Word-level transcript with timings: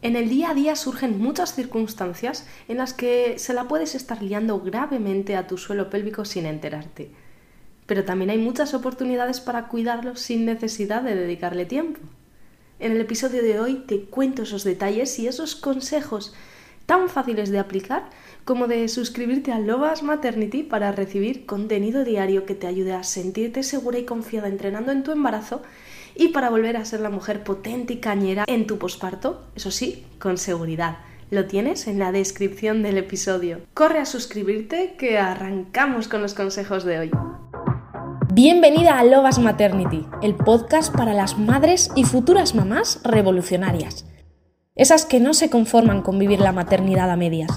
En 0.00 0.14
el 0.14 0.28
día 0.28 0.50
a 0.50 0.54
día 0.54 0.76
surgen 0.76 1.18
muchas 1.18 1.54
circunstancias 1.54 2.46
en 2.68 2.76
las 2.76 2.94
que 2.94 3.38
se 3.38 3.52
la 3.52 3.66
puedes 3.66 3.96
estar 3.96 4.22
liando 4.22 4.60
gravemente 4.60 5.34
a 5.34 5.48
tu 5.48 5.58
suelo 5.58 5.90
pélvico 5.90 6.24
sin 6.24 6.46
enterarte. 6.46 7.10
Pero 7.86 8.04
también 8.04 8.30
hay 8.30 8.38
muchas 8.38 8.74
oportunidades 8.74 9.40
para 9.40 9.66
cuidarlo 9.66 10.14
sin 10.14 10.44
necesidad 10.44 11.02
de 11.02 11.16
dedicarle 11.16 11.66
tiempo. 11.66 12.00
En 12.78 12.92
el 12.92 13.00
episodio 13.00 13.42
de 13.42 13.58
hoy 13.58 13.82
te 13.88 14.04
cuento 14.04 14.42
esos 14.42 14.62
detalles 14.62 15.18
y 15.18 15.26
esos 15.26 15.56
consejos 15.56 16.32
tan 16.86 17.08
fáciles 17.08 17.50
de 17.50 17.58
aplicar 17.58 18.08
como 18.44 18.68
de 18.68 18.86
suscribirte 18.88 19.50
a 19.50 19.58
Lovas 19.58 20.04
Maternity 20.04 20.62
para 20.62 20.92
recibir 20.92 21.44
contenido 21.44 22.04
diario 22.04 22.46
que 22.46 22.54
te 22.54 22.68
ayude 22.68 22.92
a 22.92 23.02
sentirte 23.02 23.64
segura 23.64 23.98
y 23.98 24.04
confiada 24.04 24.46
entrenando 24.46 24.92
en 24.92 25.02
tu 25.02 25.10
embarazo 25.10 25.60
y 26.18 26.28
para 26.28 26.50
volver 26.50 26.76
a 26.76 26.84
ser 26.84 27.00
la 27.00 27.10
mujer 27.10 27.44
potente 27.44 27.94
y 27.94 27.96
cañera 27.98 28.44
en 28.48 28.66
tu 28.66 28.76
posparto, 28.76 29.44
eso 29.54 29.70
sí, 29.70 30.04
con 30.18 30.36
seguridad. 30.36 30.98
Lo 31.30 31.46
tienes 31.46 31.86
en 31.86 32.00
la 32.00 32.10
descripción 32.10 32.82
del 32.82 32.98
episodio. 32.98 33.60
Corre 33.72 34.00
a 34.00 34.04
suscribirte 34.04 34.96
que 34.98 35.18
arrancamos 35.18 36.08
con 36.08 36.20
los 36.20 36.34
consejos 36.34 36.84
de 36.84 36.98
hoy. 36.98 37.10
Bienvenida 38.34 38.98
a 38.98 39.04
Lovas 39.04 39.38
Maternity, 39.38 40.06
el 40.20 40.34
podcast 40.34 40.94
para 40.94 41.14
las 41.14 41.38
madres 41.38 41.90
y 41.94 42.04
futuras 42.04 42.54
mamás 42.54 43.00
revolucionarias. 43.04 44.04
Esas 44.74 45.06
que 45.06 45.20
no 45.20 45.34
se 45.34 45.50
conforman 45.50 46.02
con 46.02 46.18
vivir 46.18 46.40
la 46.40 46.52
maternidad 46.52 47.10
a 47.10 47.16
medias. 47.16 47.50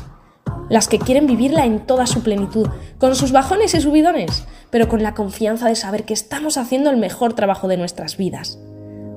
Las 0.72 0.88
que 0.88 1.00
quieren 1.00 1.28
vivirla 1.28 1.66
en 1.66 1.82
toda 1.82 2.06
su 2.08 2.24
plenitud, 2.24 2.70
con 2.98 3.14
sus 3.14 3.34
bajones 3.34 3.74
y 3.74 3.82
subidones, 3.82 4.46
pero 4.70 4.88
con 4.88 5.04
la 5.04 5.14
confianza 5.14 5.68
de 5.68 5.76
saber 5.76 6.06
que 6.06 6.14
estamos 6.14 6.58
haciendo 6.58 6.90
el 6.90 6.96
mejor 6.96 7.34
trabajo 7.34 7.68
de 7.68 7.76
nuestras 7.76 8.16
vidas. 8.16 8.58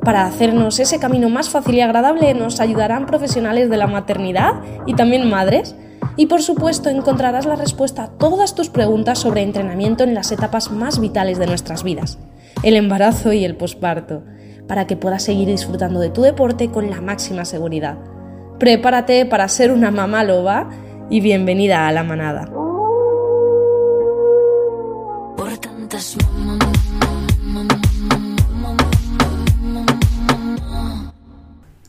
Para 0.04 0.26
hacernos 0.26 0.80
ese 0.80 0.98
camino 0.98 1.28
más 1.28 1.50
fácil 1.50 1.76
y 1.76 1.80
agradable 1.80 2.34
nos 2.34 2.58
ayudarán 2.58 3.06
profesionales 3.06 3.70
de 3.70 3.76
la 3.76 3.86
maternidad 3.86 4.54
y 4.84 4.94
también 4.94 5.30
madres. 5.30 5.76
Y 6.16 6.26
por 6.26 6.42
supuesto 6.42 6.90
encontrarás 6.90 7.46
la 7.46 7.54
respuesta 7.54 8.02
a 8.02 8.08
todas 8.08 8.56
tus 8.56 8.68
preguntas 8.68 9.20
sobre 9.20 9.42
entrenamiento 9.42 10.02
en 10.02 10.14
las 10.14 10.32
etapas 10.32 10.72
más 10.72 10.98
vitales 10.98 11.38
de 11.38 11.46
nuestras 11.46 11.84
vidas, 11.84 12.18
el 12.64 12.74
embarazo 12.74 13.32
y 13.32 13.44
el 13.44 13.54
posparto, 13.54 14.24
para 14.66 14.88
que 14.88 14.96
puedas 14.96 15.22
seguir 15.22 15.46
disfrutando 15.46 16.00
de 16.00 16.10
tu 16.10 16.22
deporte 16.22 16.72
con 16.72 16.90
la 16.90 17.00
máxima 17.00 17.44
seguridad. 17.44 17.96
Prepárate 18.58 19.24
para 19.24 19.46
ser 19.46 19.70
una 19.70 19.92
mamá 19.92 20.24
loba 20.24 20.68
y 21.10 21.20
bienvenida 21.20 21.86
a 21.86 21.92
la 21.92 22.02
manada. 22.02 22.48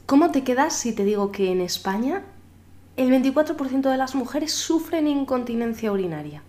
¿Cómo 0.06 0.32
te 0.32 0.44
quedas 0.44 0.74
si 0.74 0.94
te 0.94 1.04
digo 1.04 1.32
que 1.32 1.52
en 1.52 1.62
España 1.62 2.24
el 2.96 3.10
24% 3.10 3.90
de 3.90 3.98
las 3.98 4.16
mujeres 4.16 4.54
sufren 4.54 5.08
incontinencia 5.08 5.92
urinaria? 5.92 6.44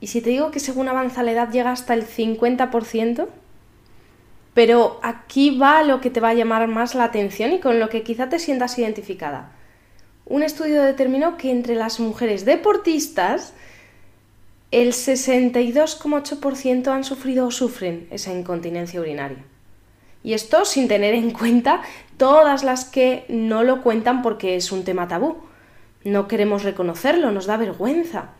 Y 0.00 0.08
si 0.08 0.20
te 0.20 0.30
digo 0.30 0.50
que 0.50 0.60
según 0.60 0.88
avanza 0.88 1.22
la 1.22 1.32
edad 1.32 1.50
llega 1.50 1.72
hasta 1.72 1.94
el 1.94 2.06
50%, 2.06 3.28
pero 4.52 5.00
aquí 5.02 5.58
va 5.58 5.82
lo 5.82 6.00
que 6.00 6.10
te 6.10 6.20
va 6.20 6.30
a 6.30 6.34
llamar 6.34 6.68
más 6.68 6.94
la 6.94 7.04
atención 7.04 7.52
y 7.52 7.60
con 7.60 7.80
lo 7.80 7.88
que 7.88 8.02
quizá 8.02 8.28
te 8.28 8.38
sientas 8.38 8.78
identificada. 8.78 9.55
Un 10.26 10.42
estudio 10.42 10.82
determinó 10.82 11.36
que 11.36 11.50
entre 11.52 11.76
las 11.76 12.00
mujeres 12.00 12.44
deportistas 12.44 13.54
el 14.72 14.92
62,8% 14.92 16.88
han 16.88 17.04
sufrido 17.04 17.46
o 17.46 17.52
sufren 17.52 18.08
esa 18.10 18.32
incontinencia 18.32 19.00
urinaria. 19.00 19.44
Y 20.24 20.34
esto 20.34 20.64
sin 20.64 20.88
tener 20.88 21.14
en 21.14 21.30
cuenta 21.30 21.82
todas 22.16 22.64
las 22.64 22.84
que 22.84 23.24
no 23.28 23.62
lo 23.62 23.82
cuentan 23.82 24.22
porque 24.22 24.56
es 24.56 24.72
un 24.72 24.82
tema 24.82 25.06
tabú. 25.06 25.36
No 26.02 26.26
queremos 26.26 26.64
reconocerlo, 26.64 27.30
nos 27.30 27.46
da 27.46 27.56
vergüenza. 27.56 28.30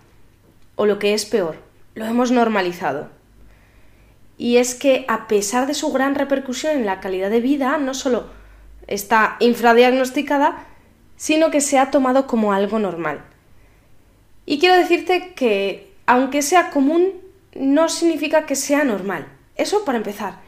O 0.74 0.86
lo 0.86 0.98
que 0.98 1.14
es 1.14 1.24
peor, 1.24 1.58
lo 1.94 2.04
hemos 2.04 2.32
normalizado. 2.32 3.10
Y 4.36 4.56
es 4.56 4.74
que 4.74 5.04
a 5.06 5.28
pesar 5.28 5.68
de 5.68 5.74
su 5.74 5.92
gran 5.92 6.16
repercusión 6.16 6.76
en 6.76 6.86
la 6.86 6.98
calidad 6.98 7.30
de 7.30 7.40
vida, 7.40 7.78
no 7.78 7.94
solo 7.94 8.26
está 8.88 9.36
infradiagnosticada, 9.38 10.66
sino 11.16 11.50
que 11.50 11.60
se 11.60 11.78
ha 11.78 11.90
tomado 11.90 12.26
como 12.26 12.52
algo 12.52 12.78
normal. 12.78 13.24
Y 14.44 14.58
quiero 14.58 14.76
decirte 14.76 15.32
que, 15.34 15.92
aunque 16.06 16.42
sea 16.42 16.70
común, 16.70 17.12
no 17.54 17.88
significa 17.88 18.46
que 18.46 18.54
sea 18.54 18.84
normal. 18.84 19.26
Eso 19.56 19.84
para 19.84 19.98
empezar. 19.98 20.40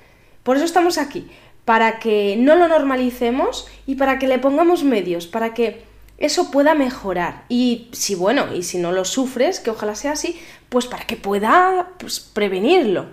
Por 0.42 0.56
eso 0.56 0.64
estamos 0.64 0.98
aquí, 0.98 1.28
para 1.64 1.98
que 1.98 2.36
no 2.38 2.56
lo 2.56 2.68
normalicemos 2.68 3.66
y 3.86 3.96
para 3.96 4.18
que 4.18 4.28
le 4.28 4.38
pongamos 4.38 4.84
medios, 4.84 5.26
para 5.26 5.52
que 5.52 5.82
eso 6.18 6.50
pueda 6.50 6.74
mejorar. 6.74 7.44
Y 7.48 7.88
si 7.92 8.14
bueno, 8.14 8.54
y 8.54 8.62
si 8.62 8.78
no 8.78 8.92
lo 8.92 9.04
sufres, 9.04 9.60
que 9.60 9.70
ojalá 9.70 9.94
sea 9.94 10.12
así, 10.12 10.38
pues 10.68 10.86
para 10.86 11.06
que 11.06 11.16
pueda 11.16 11.90
pues, 11.98 12.20
prevenirlo, 12.20 13.06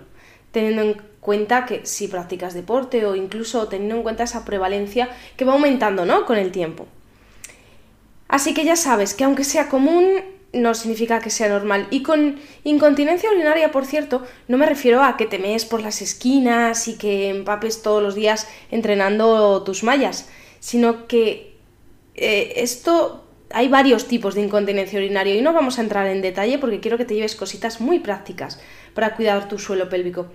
teniendo 0.50 0.82
en 0.82 1.02
cuenta 1.20 1.66
que 1.66 1.84
si 1.86 2.08
practicas 2.08 2.54
deporte 2.54 3.04
o 3.04 3.16
incluso 3.16 3.68
teniendo 3.68 3.96
en 3.96 4.02
cuenta 4.02 4.24
esa 4.24 4.44
prevalencia 4.44 5.08
que 5.36 5.44
va 5.44 5.54
aumentando, 5.54 6.04
¿no? 6.04 6.24
Con 6.24 6.36
el 6.36 6.52
tiempo. 6.52 6.86
Así 8.28 8.54
que 8.54 8.64
ya 8.64 8.76
sabes 8.76 9.14
que 9.14 9.24
aunque 9.24 9.44
sea 9.44 9.68
común, 9.68 10.22
no 10.52 10.74
significa 10.74 11.20
que 11.20 11.30
sea 11.30 11.48
normal. 11.48 11.86
Y 11.90 12.02
con 12.02 12.38
incontinencia 12.64 13.30
urinaria, 13.30 13.70
por 13.70 13.84
cierto, 13.84 14.22
no 14.48 14.58
me 14.58 14.66
refiero 14.66 15.02
a 15.02 15.16
que 15.16 15.26
te 15.26 15.38
mees 15.38 15.64
por 15.64 15.82
las 15.82 16.02
esquinas 16.02 16.88
y 16.88 16.96
que 16.96 17.28
empapes 17.28 17.82
todos 17.82 18.02
los 18.02 18.14
días 18.14 18.48
entrenando 18.70 19.62
tus 19.62 19.82
mallas, 19.82 20.28
sino 20.60 21.06
que 21.06 21.56
eh, 22.14 22.54
esto 22.56 23.24
hay 23.50 23.68
varios 23.68 24.08
tipos 24.08 24.34
de 24.34 24.42
incontinencia 24.42 24.98
urinaria 24.98 25.34
y 25.34 25.42
no 25.42 25.52
vamos 25.52 25.78
a 25.78 25.82
entrar 25.82 26.06
en 26.08 26.22
detalle 26.22 26.58
porque 26.58 26.80
quiero 26.80 26.98
que 26.98 27.04
te 27.04 27.14
lleves 27.14 27.36
cositas 27.36 27.80
muy 27.80 28.00
prácticas 28.00 28.60
para 28.94 29.14
cuidar 29.14 29.48
tu 29.48 29.58
suelo 29.58 29.88
pélvico. 29.88 30.26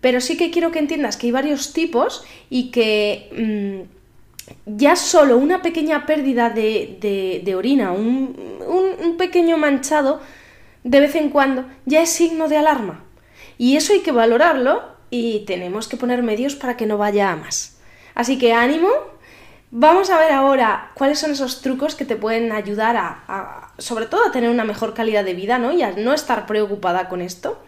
Pero 0.00 0.20
sí 0.20 0.36
que 0.36 0.50
quiero 0.50 0.72
que 0.72 0.78
entiendas 0.78 1.16
que 1.16 1.26
hay 1.26 1.32
varios 1.32 1.72
tipos 1.72 2.24
y 2.48 2.70
que... 2.70 3.86
Mm, 3.86 3.99
ya 4.66 4.96
solo 4.96 5.36
una 5.36 5.62
pequeña 5.62 6.06
pérdida 6.06 6.50
de, 6.50 7.54
orina, 7.56 7.92
un, 7.92 8.36
un, 9.00 9.16
pequeño 9.16 9.56
manchado, 9.58 10.20
de 10.84 11.00
vez 11.00 11.14
en 11.14 11.30
cuando, 11.30 11.64
ya 11.86 12.02
es 12.02 12.10
signo 12.10 12.48
de 12.48 12.56
alarma. 12.56 13.04
Y 13.58 13.76
eso 13.76 13.92
hay 13.92 14.00
que 14.00 14.12
valorarlo 14.12 14.82
y 15.10 15.40
tenemos 15.40 15.88
que 15.88 15.96
poner 15.96 16.22
medios 16.22 16.54
para 16.54 16.76
que 16.76 16.86
no 16.86 16.98
vaya 16.98 17.30
a 17.30 17.36
más. 17.36 17.78
Así 18.14 18.38
que 18.38 18.52
ánimo. 18.52 18.88
Vamos 19.72 20.10
a 20.10 20.18
ver 20.18 20.32
ahora 20.32 20.90
cuáles 20.94 21.20
son 21.20 21.30
esos 21.30 21.62
trucos 21.62 21.94
que 21.94 22.04
te 22.04 22.16
pueden 22.16 22.50
ayudar 22.50 22.96
a, 22.96 23.72
sobre 23.78 24.06
todo 24.06 24.26
a 24.26 24.32
tener 24.32 24.50
una 24.50 24.64
mejor 24.64 24.94
calidad 24.94 25.24
de 25.24 25.34
vida, 25.34 25.58
¿no? 25.58 25.70
Y 25.70 25.82
a 25.82 25.92
no 25.92 26.12
estar 26.12 26.44
preocupada 26.46 27.08
con 27.08 27.20
esto. 27.20 27.62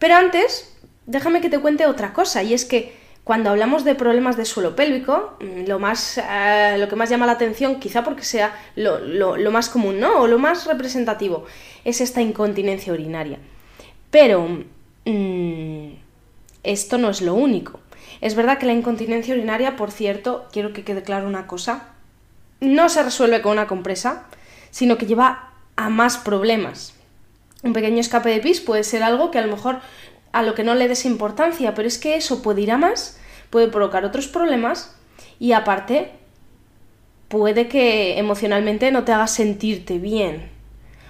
Pero 0.00 0.16
antes, 0.16 0.76
déjame 1.06 1.40
que 1.40 1.48
te 1.48 1.60
cuente 1.60 1.86
otra 1.86 2.12
cosa, 2.12 2.42
y 2.42 2.52
es 2.52 2.64
que 2.64 2.99
cuando 3.30 3.50
hablamos 3.50 3.84
de 3.84 3.94
problemas 3.94 4.36
de 4.36 4.44
suelo 4.44 4.74
pélvico, 4.74 5.36
mm, 5.38 5.68
lo, 5.68 5.78
más, 5.78 6.18
eh, 6.18 6.74
lo 6.80 6.88
que 6.88 6.96
más 6.96 7.10
llama 7.10 7.26
la 7.26 7.32
atención, 7.38 7.78
quizá 7.78 8.02
porque 8.02 8.24
sea 8.24 8.60
lo, 8.74 9.52
más 9.52 9.68
común, 9.68 10.00
¿no? 10.00 10.22
O 10.22 10.26
lo 10.26 10.40
más 10.40 10.66
representativo, 10.66 11.44
es 11.84 12.00
esta 12.00 12.20
incontinencia 12.20 12.92
urinaria. 12.92 13.38
Pero 14.10 14.48
mm, 15.04 15.90
esto 16.64 16.98
no 16.98 17.08
es 17.08 17.22
lo 17.22 17.34
único. 17.34 17.78
Es 18.20 18.34
verdad 18.34 18.58
que 18.58 18.66
la 18.66 18.72
incontinencia 18.72 19.32
urinaria, 19.32 19.76
por 19.76 19.92
cierto, 19.92 20.48
quiero 20.50 20.72
que 20.72 20.82
quede 20.82 21.04
claro 21.04 21.28
una 21.28 21.46
cosa, 21.46 21.90
no 22.58 22.88
se 22.88 23.00
resuelve 23.00 23.42
con 23.42 23.52
una 23.52 23.68
compresa, 23.68 24.26
sino 24.72 24.98
que 24.98 25.06
lleva 25.06 25.52
a 25.76 25.88
más 25.88 26.18
problemas. 26.18 26.94
Un 27.62 27.74
pequeño 27.74 28.00
escape 28.00 28.30
de 28.30 28.40
pis 28.40 28.60
puede 28.60 28.82
ser 28.82 29.04
algo 29.04 29.30
que 29.30 29.38
a 29.38 29.46
lo 29.46 29.54
mejor 29.54 29.78
a 30.32 30.42
lo 30.42 30.56
que 30.56 30.64
no 30.64 30.74
le 30.74 30.88
des 30.88 31.04
importancia, 31.04 31.76
pero 31.76 31.86
es 31.86 31.96
que 31.98 32.16
eso 32.16 32.42
puede 32.42 32.62
ir 32.62 32.72
a 32.72 32.78
más, 32.78 33.19
puede 33.50 33.68
provocar 33.68 34.04
otros 34.04 34.28
problemas 34.28 34.96
y 35.38 35.52
aparte 35.52 36.12
puede 37.28 37.68
que 37.68 38.18
emocionalmente 38.18 38.90
no 38.90 39.04
te 39.04 39.12
haga 39.12 39.26
sentirte 39.26 39.98
bien. 39.98 40.50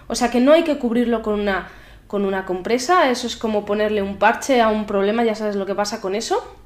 O 0.07 0.15
sea 0.15 0.31
que 0.31 0.41
no 0.41 0.53
hay 0.53 0.65
que 0.65 0.79
cubrirlo 0.79 1.23
con 1.23 1.39
una, 1.39 1.71
con 2.07 2.25
una 2.25 2.45
compresa, 2.45 3.11
eso 3.11 3.27
es 3.27 3.37
como 3.37 3.65
ponerle 3.65 4.03
un 4.03 4.19
parche 4.19 4.61
a 4.61 4.69
un 4.69 4.87
problema, 4.87 5.25
ya 5.25 5.35
sabes 5.35 5.57
lo 5.57 5.67
que 5.67 5.75
pasa 5.75 6.01
con 6.01 6.15
eso. 6.15 6.57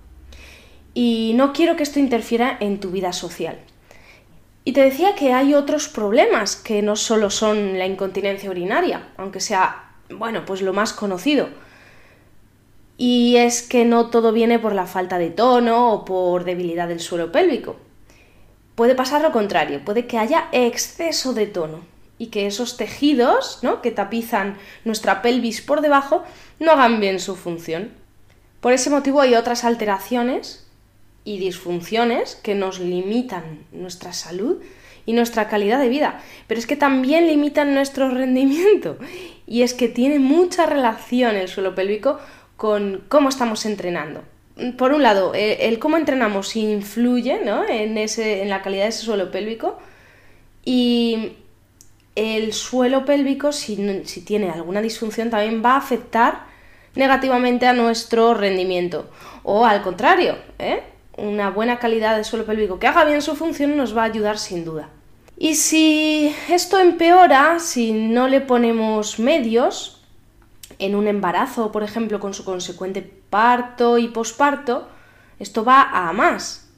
Y 0.94 1.32
no 1.34 1.52
quiero 1.52 1.76
que 1.76 1.82
esto 1.82 1.98
interfiera 1.98 2.56
en 2.60 2.80
tu 2.80 2.90
vida 2.90 3.12
social. 3.12 3.58
Y 4.64 4.72
te 4.72 4.80
decía 4.80 5.14
que 5.14 5.34
hay 5.34 5.54
otros 5.54 5.88
problemas 5.88 6.56
que 6.56 6.80
no 6.80 6.96
solo 6.96 7.28
son 7.28 7.78
la 7.78 7.86
incontinencia 7.86 8.48
urinaria, 8.48 9.08
aunque 9.18 9.40
sea, 9.40 9.90
bueno, 10.08 10.44
pues 10.46 10.62
lo 10.62 10.72
más 10.72 10.92
conocido 10.92 11.48
y 12.96 13.36
es 13.36 13.62
que 13.62 13.84
no 13.84 14.10
todo 14.10 14.32
viene 14.32 14.58
por 14.58 14.74
la 14.74 14.86
falta 14.86 15.18
de 15.18 15.30
tono 15.30 15.92
o 15.92 16.04
por 16.04 16.44
debilidad 16.44 16.88
del 16.88 17.00
suelo 17.00 17.32
pélvico. 17.32 17.76
Puede 18.74 18.94
pasar 18.94 19.22
lo 19.22 19.32
contrario, 19.32 19.84
puede 19.84 20.06
que 20.06 20.18
haya 20.18 20.48
exceso 20.52 21.32
de 21.32 21.46
tono 21.46 21.80
y 22.18 22.28
que 22.28 22.46
esos 22.46 22.76
tejidos 22.76 23.58
¿no? 23.62 23.82
que 23.82 23.90
tapizan 23.90 24.56
nuestra 24.84 25.22
pelvis 25.22 25.60
por 25.60 25.80
debajo 25.80 26.22
no 26.58 26.72
hagan 26.72 27.00
bien 27.00 27.20
su 27.20 27.36
función. 27.36 27.90
Por 28.60 28.72
ese 28.72 28.90
motivo 28.90 29.20
hay 29.20 29.34
otras 29.34 29.64
alteraciones 29.64 30.66
y 31.24 31.38
disfunciones 31.38 32.36
que 32.36 32.54
nos 32.54 32.78
limitan 32.78 33.66
nuestra 33.72 34.12
salud 34.12 34.62
y 35.06 35.12
nuestra 35.12 35.48
calidad 35.48 35.78
de 35.78 35.88
vida, 35.88 36.22
pero 36.46 36.58
es 36.58 36.66
que 36.66 36.76
también 36.76 37.26
limitan 37.26 37.74
nuestro 37.74 38.08
rendimiento 38.10 38.98
y 39.46 39.62
es 39.62 39.74
que 39.74 39.88
tiene 39.88 40.18
mucha 40.18 40.66
relación 40.66 41.36
el 41.36 41.48
suelo 41.48 41.74
pélvico 41.74 42.18
con 42.56 43.04
cómo 43.08 43.28
estamos 43.28 43.66
entrenando. 43.66 44.22
Por 44.78 44.92
un 44.92 45.02
lado, 45.02 45.34
eh, 45.34 45.66
el, 45.68 45.78
cómo 45.78 45.96
entrenamos 45.96 46.54
influye 46.54 47.40
en, 47.68 47.98
ese, 47.98 48.42
en 48.42 48.48
la 48.48 48.62
calidad 48.62 48.84
de 48.84 48.90
ese 48.90 49.02
suelo 49.02 49.30
pélvico 49.30 49.78
y 50.64 51.32
el 52.14 52.52
suelo 52.52 53.04
pélvico, 53.04 53.50
si, 53.52 54.02
si 54.04 54.20
tiene 54.20 54.50
alguna 54.50 54.80
disfunción, 54.80 55.30
también 55.30 55.62
va 55.64 55.72
a 55.72 55.78
afectar 55.78 56.44
negativamente 56.94 57.66
a 57.66 57.72
nuestro 57.72 58.34
rendimiento. 58.34 59.10
O 59.42 59.66
al 59.66 59.82
contrario, 59.82 60.36
¿eh? 60.58 60.82
una 61.16 61.50
buena 61.50 61.78
calidad 61.78 62.16
de 62.16 62.24
suelo 62.24 62.46
pélvico 62.46 62.78
que 62.78 62.86
haga 62.86 63.04
bien 63.04 63.22
su 63.22 63.34
función 63.34 63.76
nos 63.76 63.96
va 63.96 64.02
a 64.02 64.06
ayudar 64.06 64.38
sin 64.38 64.64
duda. 64.64 64.88
Y 65.36 65.56
si 65.56 66.34
esto 66.48 66.78
empeora, 66.78 67.58
si 67.58 67.92
no 67.92 68.28
le 68.28 68.40
ponemos 68.40 69.18
medios 69.18 69.93
en 70.78 70.94
un 70.94 71.06
embarazo, 71.06 71.72
por 71.72 71.82
ejemplo, 71.82 72.20
con 72.20 72.34
su 72.34 72.44
consecuente 72.44 73.02
parto 73.30 73.98
y 73.98 74.08
posparto, 74.08 74.88
esto 75.38 75.64
va 75.64 75.82
a 75.82 76.12
más. 76.12 76.68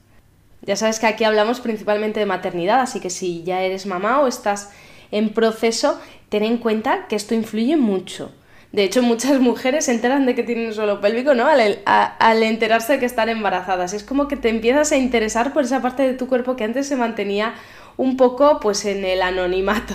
Ya 0.63 0.77
sabes 0.77 0.99
que 0.99 1.07
aquí 1.07 1.25
hablamos 1.25 1.61
principalmente 1.61 2.21
de 2.21 2.27
maternidad, 2.27 2.81
así 2.81 3.01
que 3.01 3.11
si 3.11 3.45
ya 3.45 3.63
eres 3.63 3.87
mamá 3.87 4.21
o 4.21 4.27
estás 4.27 4.71
en 5.11 5.31
proceso, 5.31 6.01
ten 6.29 6.43
en 6.43 6.59
cuenta 6.59 7.07
que 7.09 7.17
esto 7.17 7.35
influye 7.35 7.77
mucho. 7.77 8.33
De 8.73 8.85
hecho, 8.85 9.03
muchas 9.03 9.41
mujeres 9.41 9.87
se 9.87 9.93
enteran 9.93 10.27
de 10.27 10.35
que 10.35 10.43
tienen 10.43 10.75
suelo 10.75 11.01
pélvico, 11.01 11.35
¿no? 11.35 11.47
Al, 11.47 12.43
enterarse 12.43 12.95
de 12.95 12.99
que 12.99 13.07
están 13.07 13.29
embarazadas. 13.29 13.93
Es 13.93 14.05
como 14.05 14.29
que 14.29 14.37
te 14.37 14.49
empiezas 14.49 14.93
a 14.93 14.97
interesar 14.97 15.53
por 15.53 15.65
esa 15.65 15.83
parte 15.83 16.03
de 16.03 16.15
tu 16.15 16.27
cuerpo 16.27 16.57
que 16.57 16.65
antes 16.65 16.87
se 16.89 16.97
mantenía 16.97 17.55
un 17.97 18.17
poco 18.17 18.61
pues 18.61 18.85
en 18.85 19.05
el 19.05 19.23
anonimato. 19.23 19.95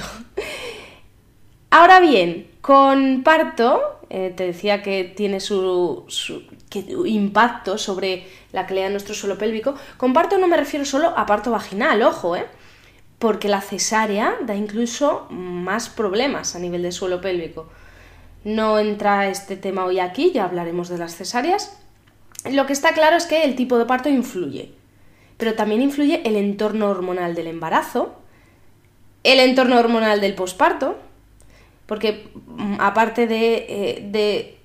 Ahora 1.70 2.00
bien, 2.00 2.48
con 2.62 3.24
parto, 3.24 4.00
eh, 4.10 4.34
te 4.36 4.46
decía 4.46 4.84
que 4.84 5.04
tiene 5.04 5.40
su, 5.40 6.06
impacto 7.06 7.78
sobre 7.78 8.28
la 8.52 8.68
calidad 8.68 8.86
de 8.86 8.92
nuestro 8.92 9.16
suelo 9.16 9.38
pélvico. 9.38 9.76
Con 9.98 10.14
parto 10.14 10.38
no 10.38 10.48
me 10.48 10.58
refiero 10.58 10.86
solo 10.86 11.14
a 11.18 11.26
parto 11.26 11.52
vaginal, 11.52 12.02
ojo, 12.04 12.36
¿eh? 12.36 12.46
Porque 13.18 13.48
la 13.48 13.62
cesárea 13.62 14.36
da 14.42 14.56
incluso 14.56 15.28
más 15.30 15.90
problemas 15.90 16.56
a 16.56 16.60
nivel 16.60 16.84
de 16.84 16.92
suelo 16.92 17.22
pélvico. 17.22 17.68
No 18.44 18.80
entra 18.80 19.28
este 19.28 19.58
tema 19.58 19.86
hoy 19.86 20.00
aquí, 20.00 20.32
ya 20.32 20.46
hablaremos 20.46 20.90
de 20.90 20.98
las 20.98 21.16
cesáreas. 21.16 21.78
Lo 22.52 22.66
que 22.66 22.74
está 22.74 22.94
claro 22.94 23.16
es 23.16 23.26
que 23.26 23.44
el 23.44 23.56
tipo 23.56 23.78
de 23.78 23.86
parto 23.86 24.10
influye, 24.10 24.72
pero 25.38 25.54
también 25.54 25.82
influye 25.82 26.22
el 26.28 26.36
entorno 26.36 26.90
hormonal 26.90 27.36
del 27.36 27.48
embarazo, 27.48 28.16
el 29.24 29.40
entorno 29.40 29.78
hormonal 29.78 30.22
del 30.22 30.34
posparto, 30.34 30.98
porque 31.92 32.30
mm, 32.46 32.76
aparte 32.80 33.28
de, 33.28 33.66
eh, 33.68 34.08
de 34.10 34.58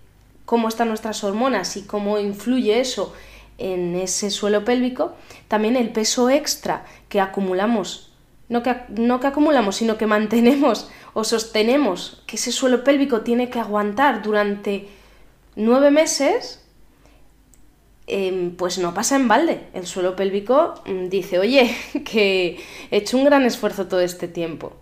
cómo 0.45 0.69
están 0.69 0.87
nuestras 0.87 1.25
hormonas 1.25 1.77
y 1.77 1.83
cómo 1.83 2.21
influye 2.21 2.79
eso 2.79 3.13
en 3.59 3.97
ese 3.97 4.31
suelo 4.31 4.65
pélvico, 4.65 5.17
también 5.49 5.75
el 5.75 5.91
peso 5.91 6.31
extra 6.31 6.85
que 7.09 7.21
acumulamos, 7.21 8.13
no 8.49 8.63
que, 8.63 8.77
no 8.91 9.19
que 9.19 9.27
acumulamos, 9.27 9.75
sino 9.75 9.99
que 9.99 10.07
mantenemos 10.17 10.89
o 11.15 11.25
sostenemos 11.25 12.23
que 12.29 12.37
ese 12.37 12.53
suelo 12.53 12.85
pélvico 12.85 13.23
tiene 13.23 13.51
que 13.51 13.59
aguantar 13.59 14.23
durante 14.23 14.89
nueve 15.57 15.91
meses, 15.91 16.65
em, 18.07 18.55
pues 18.55 18.79
no 18.79 18.95
pasa 18.95 19.17
en 19.17 19.27
balde. 19.27 19.67
El 19.75 19.89
suelo 19.89 20.15
pélvico 20.15 20.75
mm, 20.87 21.09
dice, 21.09 21.41
oye, 21.41 21.77
que 22.05 22.61
he 22.93 22.99
hecho 22.99 23.17
un 23.17 23.25
gran 23.25 23.45
esfuerzo 23.45 23.89
todo 23.89 23.99
este 23.99 24.29
tiempo. 24.29 24.75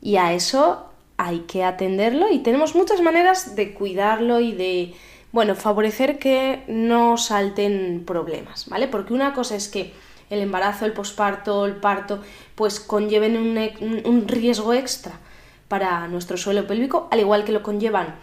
Y 0.00 0.18
a 0.18 0.34
eso 0.34 0.93
hay 1.16 1.40
que 1.40 1.64
atenderlo 1.64 2.30
y 2.30 2.40
tenemos 2.40 2.74
muchas 2.74 3.00
maneras 3.00 3.56
de 3.56 3.74
cuidarlo 3.74 4.40
y 4.40 4.52
de, 4.52 4.94
bueno, 5.32 5.54
favorecer 5.54 6.18
que 6.18 6.64
no 6.66 7.16
salten 7.16 8.04
problemas, 8.06 8.68
¿vale? 8.68 8.88
Porque 8.88 9.14
una 9.14 9.32
cosa 9.32 9.56
es 9.56 9.68
que 9.68 9.92
el 10.30 10.40
embarazo, 10.40 10.86
el 10.86 10.92
posparto, 10.92 11.66
el 11.66 11.76
parto, 11.76 12.20
pues 12.54 12.80
conlleven 12.80 13.36
un 13.36 14.28
riesgo 14.28 14.72
extra 14.72 15.20
para 15.68 16.08
nuestro 16.08 16.36
suelo 16.36 16.66
pélvico, 16.66 17.08
al 17.10 17.20
igual 17.20 17.44
que 17.44 17.52
lo 17.52 17.62
conllevan 17.62 18.14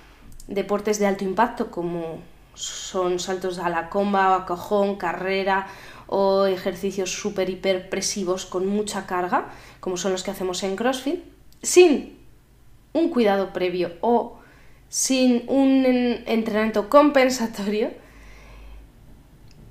deportes 0.47 0.99
de 0.99 1.07
alto 1.07 1.23
impacto 1.23 1.71
como 1.71 2.19
son 2.53 3.19
saltos 3.19 3.59
a 3.59 3.69
la 3.69 3.89
comba, 3.89 4.35
a 4.35 4.45
cajón, 4.45 4.95
carrera 4.95 5.67
o 6.07 6.45
ejercicios 6.45 7.11
súper 7.11 7.49
hiperpresivos 7.49 8.45
con 8.45 8.67
mucha 8.67 9.05
carga, 9.05 9.49
como 9.79 9.95
son 9.95 10.11
los 10.11 10.23
que 10.23 10.31
hacemos 10.31 10.61
en 10.63 10.75
CrossFit, 10.75 11.23
sin 11.61 12.20
un 12.93 13.09
cuidado 13.09 13.53
previo 13.53 13.93
o 14.01 14.39
sin 14.89 15.43
un 15.47 15.85
entrenamiento 16.25 16.89
compensatorio, 16.89 17.91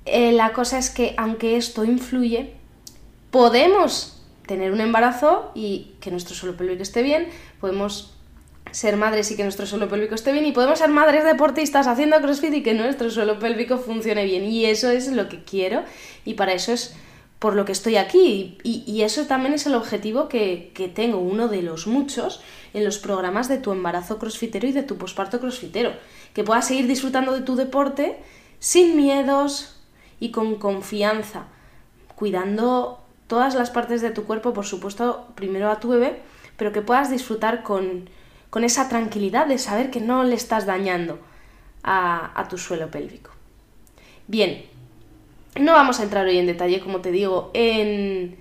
eh, 0.05 0.31
la 0.31 0.53
cosa 0.53 0.79
es 0.79 0.89
que 0.89 1.13
aunque 1.17 1.57
esto 1.57 1.85
influye, 1.85 2.53
podemos 3.29 4.23
tener 4.47 4.71
un 4.71 4.81
embarazo 4.81 5.51
y 5.53 5.93
que 6.01 6.11
nuestro 6.11 6.35
suelo 6.35 6.57
pélvico 6.57 6.81
esté 6.81 7.03
bien, 7.03 7.27
podemos 7.59 8.13
ser 8.71 8.97
madres 8.97 9.29
y 9.31 9.35
que 9.35 9.43
nuestro 9.43 9.65
suelo 9.65 9.89
pélvico 9.89 10.15
esté 10.15 10.31
bien 10.31 10.45
y 10.45 10.53
podemos 10.53 10.79
ser 10.79 10.89
madres 10.89 11.23
deportistas 11.23 11.87
haciendo 11.87 12.19
CrossFit 12.21 12.53
y 12.53 12.63
que 12.63 12.73
nuestro 12.73 13.09
suelo 13.09 13.37
pélvico 13.37 13.77
funcione 13.77 14.25
bien. 14.25 14.45
Y 14.45 14.65
eso 14.65 14.89
es 14.89 15.11
lo 15.11 15.29
que 15.29 15.43
quiero 15.43 15.83
y 16.25 16.33
para 16.33 16.53
eso 16.53 16.71
es 16.71 16.95
por 17.41 17.55
lo 17.55 17.65
que 17.65 17.71
estoy 17.71 17.95
aquí. 17.95 18.59
Y, 18.63 19.01
eso 19.01 19.25
también 19.25 19.55
es 19.55 19.65
el 19.65 19.73
objetivo 19.73 20.29
que, 20.29 20.91
tengo, 20.93 21.17
uno 21.17 21.47
de 21.47 21.63
los 21.63 21.87
muchos 21.87 22.39
en 22.75 22.85
los 22.85 22.99
programas 22.99 23.49
de 23.49 23.57
tu 23.57 23.71
embarazo 23.71 24.19
crossfitero 24.19 24.67
y 24.67 24.71
de 24.71 24.83
tu 24.83 24.99
posparto 24.99 25.39
crossfitero, 25.39 25.91
que 26.35 26.43
puedas 26.43 26.67
seguir 26.67 26.85
disfrutando 26.85 27.33
de 27.33 27.41
tu 27.41 27.55
deporte 27.55 28.19
sin 28.59 28.95
miedos 28.95 29.75
y 30.19 30.29
con 30.29 30.57
confianza, 30.57 31.47
cuidando 32.13 33.01
todas 33.25 33.55
las 33.55 33.71
partes 33.71 34.03
de 34.03 34.11
tu 34.11 34.25
cuerpo, 34.25 34.53
por 34.53 34.67
supuesto, 34.67 35.25
primero 35.33 35.71
a 35.71 35.79
tu 35.79 35.89
bebé, 35.89 36.21
pero 36.57 36.71
que 36.71 36.83
puedas 36.83 37.09
disfrutar 37.09 37.63
con, 37.63 38.07
esa 38.61 38.87
tranquilidad 38.87 39.47
de 39.47 39.57
saber 39.57 39.89
que 39.89 39.99
no 39.99 40.23
le 40.23 40.35
estás 40.35 40.67
dañando 40.67 41.17
a, 41.81 42.45
tu 42.51 42.59
suelo 42.59 42.91
pélvico. 42.91 43.31
Bien, 44.27 44.63
no 45.61 45.73
vamos 45.73 45.99
a 45.99 46.03
entrar 46.03 46.25
hoy 46.25 46.37
en 46.37 46.47
detalle, 46.47 46.79
como 46.79 47.01
te 47.01 47.11
digo, 47.11 47.51
en, 47.53 48.37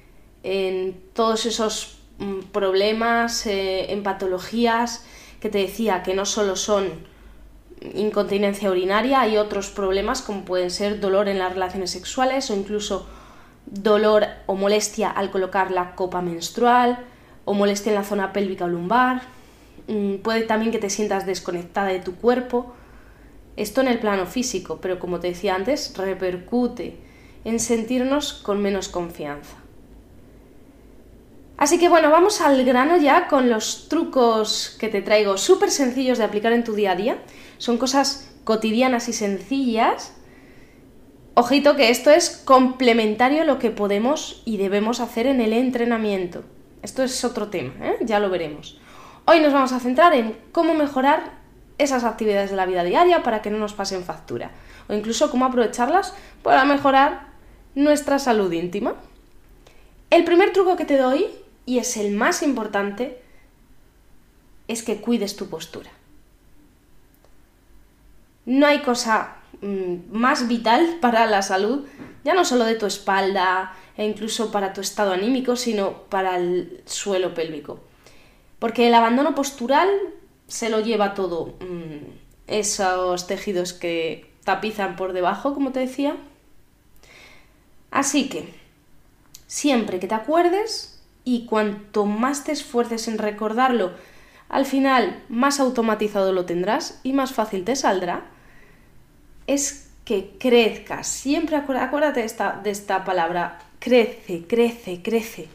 todos 1.13 1.47
esos 1.47 1.99
mm, 2.19 2.41
problemas, 2.53 3.47
eh, 3.47 3.93
en 3.93 4.03
patologías 4.03 5.05
que 5.41 5.49
te 5.49 5.59
decía 5.59 6.03
que 6.03 6.15
no 6.15 6.25
solo 6.25 6.57
son 6.57 6.89
incontinencia 7.95 8.71
urinaria, 8.71 9.21
hay 9.21 9.39
otros 9.39 9.71
problemas 9.71 10.21
como 10.23 10.45
pueden 10.45 10.71
ser 10.71 11.00
dolor 11.00 11.29
en 11.29 11.39
las 11.39 11.53
relaciones 11.53 11.91
sexuales 11.91 12.50
o 12.50 12.55
incluso 12.55 13.07
dolor 13.67 14.27
o 14.47 14.55
molestia 14.55 15.11
al 15.11 15.31
colocar 15.31 15.71
la 15.71 15.95
copa 15.95 16.21
menstrual, 16.21 16.99
o 17.45 17.55
molestia 17.55 17.91
en 17.91 17.97
la 17.97 18.05
zona 18.05 18.33
pélvica 18.33 18.67
o 18.67 18.69
lumbar. 18.69 19.23
Mm, 19.89 20.17
puede 20.17 20.43
también 20.43 20.73
que 20.73 20.79
te 20.79 20.91
sientas 20.91 21.27
desconectada 21.27 21.89
de 21.89 22.00
tu 22.00 22.17
cuerpo. 22.17 22.75
Esto 23.57 23.81
en 23.81 23.89
el 23.89 23.99
plano 23.99 24.27
físico, 24.27 24.79
pero 24.81 24.99
como 24.99 25.21
te 25.21 25.29
decía 25.29 25.55
antes, 25.55 25.97
repercute 25.97 27.10
en 27.44 27.61
sentirnos 27.61 28.32
con 28.32 28.61
menos 28.61 28.88
confianza. 28.88 29.56
Así 31.56 31.78
que 31.78 31.88
bueno, 31.88 32.11
vamos 32.11 32.40
al 32.40 32.64
grano 32.64 32.97
ya 32.97 33.28
con 33.28 33.50
los 33.50 33.88
trucos 33.88 34.76
que 34.78 34.88
te 34.88 35.02
traigo, 35.02 35.37
súper 35.37 35.70
sencillos 35.70 36.18
de 36.18 36.25
aplicar 36.25 36.52
en 36.52 36.64
tu 36.64 36.75
día 36.75 36.92
a 36.92 36.97
día. 36.97 37.18
Son 37.59 37.76
cosas 37.76 38.32
cotidianas 38.44 39.09
y 39.09 39.12
sencillas 39.12 40.14
Ojito 41.35 41.75
que 41.75 41.88
esto 41.90 42.11
es 42.11 42.42
complementario 42.44 43.40
a 43.40 43.44
lo 43.47 43.59
que 43.59 43.70
podemos 43.70 44.42
y 44.44 44.59
debemos 44.59 45.00
hacer 45.00 45.26
en 45.26 45.40
el 45.40 45.54
entrenamiento. 45.54 46.44
Esto 46.82 47.02
es 47.02 47.25
otro 47.25 47.49
tema, 47.49 47.73
¿eh? 47.80 47.97
ya 48.02 48.20
lo 48.20 48.28
veremos. 48.28 48.78
Hoy 49.26 49.40
nos 49.40 49.52
vamos 49.52 49.73
a 49.73 49.80
centrar 49.80 50.12
en 50.12 50.37
cómo 50.52 50.75
mejorar 50.75 51.38
esas 51.78 52.04
actividades 52.04 52.50
de 52.50 52.56
la 52.56 52.66
vida 52.66 52.85
diaria 52.85 53.23
para 53.23 53.40
que 53.40 53.50
no 53.50 53.56
nos 53.59 53.73
pasen 53.73 54.02
factura. 54.02 54.50
O 54.88 54.92
incluso 54.92 55.30
cómo 55.30 55.47
aprovecharlas 55.47 56.14
para 56.42 56.64
mejorar 56.66 57.30
nuestra 57.75 58.19
salud 58.19 58.53
íntima. 58.53 58.95
El 60.11 60.25
primer 60.25 60.53
truco 60.53 60.77
que 60.77 60.85
te 60.85 60.97
doy, 60.97 61.27
y 61.67 61.79
es 61.79 61.97
el 61.97 62.15
más 62.15 62.43
importante, 62.43 63.21
es 64.69 64.83
que 64.83 65.00
cuides 65.00 65.37
tu 65.37 65.49
postura. 65.49 65.91
No 68.47 68.67
hay 68.67 68.81
cosa 68.81 69.41
Mm, 69.61 70.11
más 70.12 70.49
vital 70.49 70.99
para 71.00 71.27
la 71.27 71.43
salud, 71.43 71.87
ya 72.25 72.35
no 72.35 72.45
solo 72.45 72.65
de 72.65 72.77
tu 72.77 72.87
espalda 72.87 73.75
e 73.97 74.07
incluso 74.07 74.50
para 74.50 74.73
tu 74.73 74.81
estado 74.81 75.12
anímico, 75.12 75.57
sino 75.57 76.05
para 76.09 76.37
el 76.37 76.83
suelo 76.87 77.35
pélvico. 77.35 77.81
Porque 78.59 78.89
el 78.89 78.95
abandono 78.95 79.35
postural 79.35 79.89
se 80.47 80.69
lo 80.71 80.81
lleva 80.81 81.15
todo, 81.15 81.59
mm, 81.61 82.47
esos 82.47 83.27
tejidos 83.27 83.73
que 83.73 84.31
tapizan 84.45 84.97
por 84.97 85.12
debajo, 85.12 85.55
como 85.55 85.73
te 85.73 85.81
decía. 85.81 86.17
Así 87.90 88.28
que, 88.28 88.54
siempre 89.47 89.99
que 89.99 90.06
te 90.06 90.14
acuerdes 90.14 91.02
y 91.25 91.47
cuanto 91.47 92.06
más 92.06 92.44
te 92.44 92.52
esfuerces 92.52 93.09
en 93.09 93.18
recordarlo, 93.18 93.92
al 94.49 94.66
final 94.66 95.23
más 95.28 95.61
automatizado 95.61 96.32
lo 96.32 96.44
tendrás 96.44 97.00
y 97.02 97.12
más 97.12 97.32
fácil 97.32 97.64
te 97.64 97.76
saldrá, 97.76 98.25
es 99.47 99.90
que 100.04 100.37
crezcas. 100.38 101.06
Siempre 101.06 101.56
acuérdate 101.56 102.20
de 102.20 102.26
esta, 102.26 102.61
de 102.62 102.70
esta 102.70 103.04
palabra, 103.04 103.61
crece, 103.78 104.44
crece, 104.47 105.02
crece. 105.02 105.49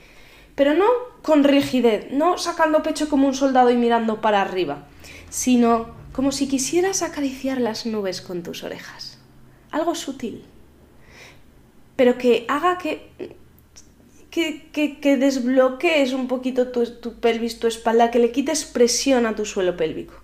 Pero 0.55 0.73
no 0.73 0.85
con 1.21 1.43
rigidez, 1.43 2.11
no 2.11 2.37
sacando 2.37 2.83
pecho 2.83 3.09
como 3.09 3.27
un 3.27 3.33
soldado 3.33 3.69
y 3.71 3.75
mirando 3.75 4.21
para 4.21 4.41
arriba, 4.41 4.85
sino 5.29 5.87
como 6.13 6.31
si 6.31 6.47
quisieras 6.47 7.01
acariciar 7.01 7.59
las 7.59 7.85
nubes 7.85 8.21
con 8.21 8.43
tus 8.43 8.63
orejas. 8.63 9.17
Algo 9.71 9.95
sutil, 9.95 10.45
pero 11.95 12.17
que 12.17 12.45
haga 12.47 12.77
que, 12.77 13.09
que, 14.29 14.99
que, 14.99 15.17
desbloquees 15.17 16.13
un 16.13 16.27
poquito 16.27 16.67
tu, 16.67 16.85
tu 16.85 17.19
pelvis, 17.19 17.59
tu 17.59 17.67
espalda, 17.67 18.11
que 18.11 18.19
le 18.19 18.31
quites 18.31 18.65
presión 18.65 19.25
a 19.25 19.35
tu 19.35 19.45
suelo 19.45 19.77
pélvico. 19.77 20.15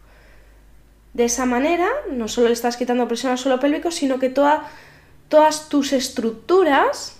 De 1.14 1.26
esa 1.26 1.46
manera, 1.46 1.90
no 2.10 2.28
solo 2.28 2.48
le 2.48 2.54
estás 2.54 2.78
quitando 2.78 3.08
presión 3.08 3.32
al 3.32 3.38
suelo 3.38 3.60
pélvico, 3.60 3.92
sino 3.92 4.20
que 4.20 4.30
todas 4.30 5.70
tus 5.70 5.94
estructuras 5.94 7.18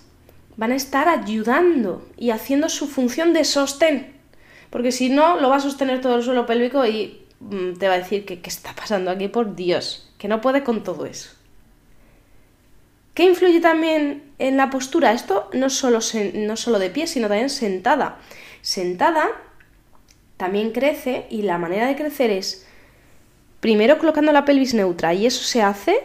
van 0.56 0.72
a 0.72 0.76
estar 0.76 1.08
ayudando 1.08 2.06
y 2.16 2.30
haciendo 2.30 2.68
su 2.68 2.86
función 2.88 3.32
de 3.32 3.44
sostén. 3.44 4.14
Porque 4.70 4.92
si 4.92 5.10
no, 5.10 5.38
lo 5.40 5.50
va 5.50 5.56
a 5.56 5.60
sostener 5.60 6.00
todo 6.00 6.16
el 6.16 6.22
suelo 6.22 6.46
pélvico 6.46 6.86
y 6.86 7.22
mm, 7.40 7.74
te 7.78 7.88
va 7.88 7.94
a 7.94 7.98
decir 7.98 8.24
que 8.24 8.40
qué 8.40 8.48
está 8.48 8.74
pasando 8.74 9.10
aquí, 9.10 9.28
por 9.28 9.54
Dios, 9.54 10.10
que 10.18 10.28
no 10.28 10.40
puede 10.40 10.62
con 10.62 10.82
todo 10.82 11.04
eso. 11.04 11.30
¿Qué 13.14 13.24
influye 13.24 13.60
también 13.60 14.32
en 14.38 14.56
la 14.56 14.70
postura? 14.70 15.12
Esto 15.12 15.50
no 15.52 15.68
solo, 15.68 15.98
no 16.34 16.56
solo 16.56 16.78
de 16.78 16.90
pie, 16.90 17.06
sino 17.06 17.28
también 17.28 17.50
sentada. 17.50 18.18
Sentada 18.62 19.28
también 20.36 20.72
crece 20.72 21.26
y 21.28 21.42
la 21.42 21.58
manera 21.58 21.86
de 21.86 21.96
crecer 21.96 22.30
es 22.30 22.66
primero 23.60 23.98
colocando 23.98 24.32
la 24.32 24.44
pelvis 24.44 24.74
neutra 24.74 25.14
y 25.14 25.26
eso 25.26 25.44
se 25.44 25.62
hace 25.62 26.00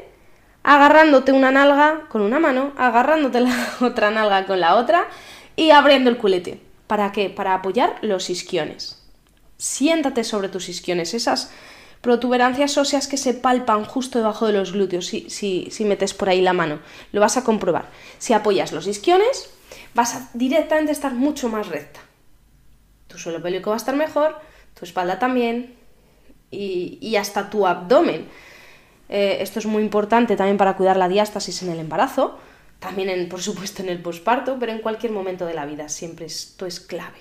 agarrándote 0.64 1.32
una 1.32 1.50
nalga 1.50 2.08
con 2.10 2.22
una 2.22 2.40
mano, 2.40 2.74
agarrándote 2.78 3.40
la 3.40 3.56
otra 3.82 4.12
nalga 4.12 4.46
con 4.46 4.60
la 4.60 4.76
otra 4.76 5.08
y 5.56 5.72
abriendo 5.72 6.10
el 6.10 6.18
culete. 6.18 6.62
¿Para 6.88 7.12
qué? 7.14 7.30
Para 7.30 7.54
apoyar 7.54 7.96
los 8.02 8.30
isquiones. 8.30 9.02
Siéntate 9.58 10.24
sobre 10.24 10.50
tus 10.50 10.70
isquiones, 10.70 11.14
esas 11.14 11.52
protuberancias 12.02 12.78
óseas 12.78 13.08
que 13.08 13.18
se 13.18 13.34
palpan 13.34 13.86
justo 13.86 14.20
debajo 14.20 14.48
de 14.48 14.54
los 14.54 14.74
glúteos 14.74 15.08
si, 15.08 15.30
si, 15.30 15.86
metes 15.86 16.14
por 16.14 16.30
ahí 16.30 16.42
la 16.42 16.54
mano. 16.54 16.80
Lo 17.12 17.22
vas 17.22 17.38
a 17.38 17.44
comprobar. 17.44 17.90
Si 18.18 18.34
apoyas 18.34 18.72
los 18.72 18.88
isquiones, 18.88 19.50
vas 19.94 20.16
a 20.16 20.30
directamente 20.34 20.92
estar 20.92 21.14
mucho 21.14 21.50
más 21.50 21.68
recta. 21.68 22.00
Tu 23.08 23.18
suelo 23.18 23.42
pélvico 23.42 23.72
va 23.72 23.76
a 23.76 23.78
estar 23.78 23.96
mejor, 23.96 24.40
tu 24.78 24.86
espalda 24.86 25.18
también, 25.20 25.76
y, 26.52 27.16
hasta 27.16 27.50
tu 27.50 27.68
abdomen. 27.68 28.28
Eh, 29.10 29.38
esto 29.42 29.60
es 29.60 29.66
muy 29.66 29.84
importante 29.84 30.36
también 30.36 30.58
para 30.58 30.76
cuidar 30.76 30.98
la 30.98 31.08
diástasis 31.08 31.64
en 31.64 31.70
el 31.70 31.80
embarazo, 31.80 32.38
también 32.80 33.10
en, 33.10 33.30
por 33.30 33.42
supuesto 33.42 33.82
en 33.82 33.90
el 33.90 34.02
posparto, 34.02 34.58
pero 34.60 34.72
en 34.72 34.80
cualquier 34.80 35.12
momento 35.12 35.46
de 35.46 35.54
la 35.54 35.66
vida 35.66 35.90
siempre 35.90 36.26
esto 36.26 36.66
es 36.66 36.80
clave. 36.80 37.18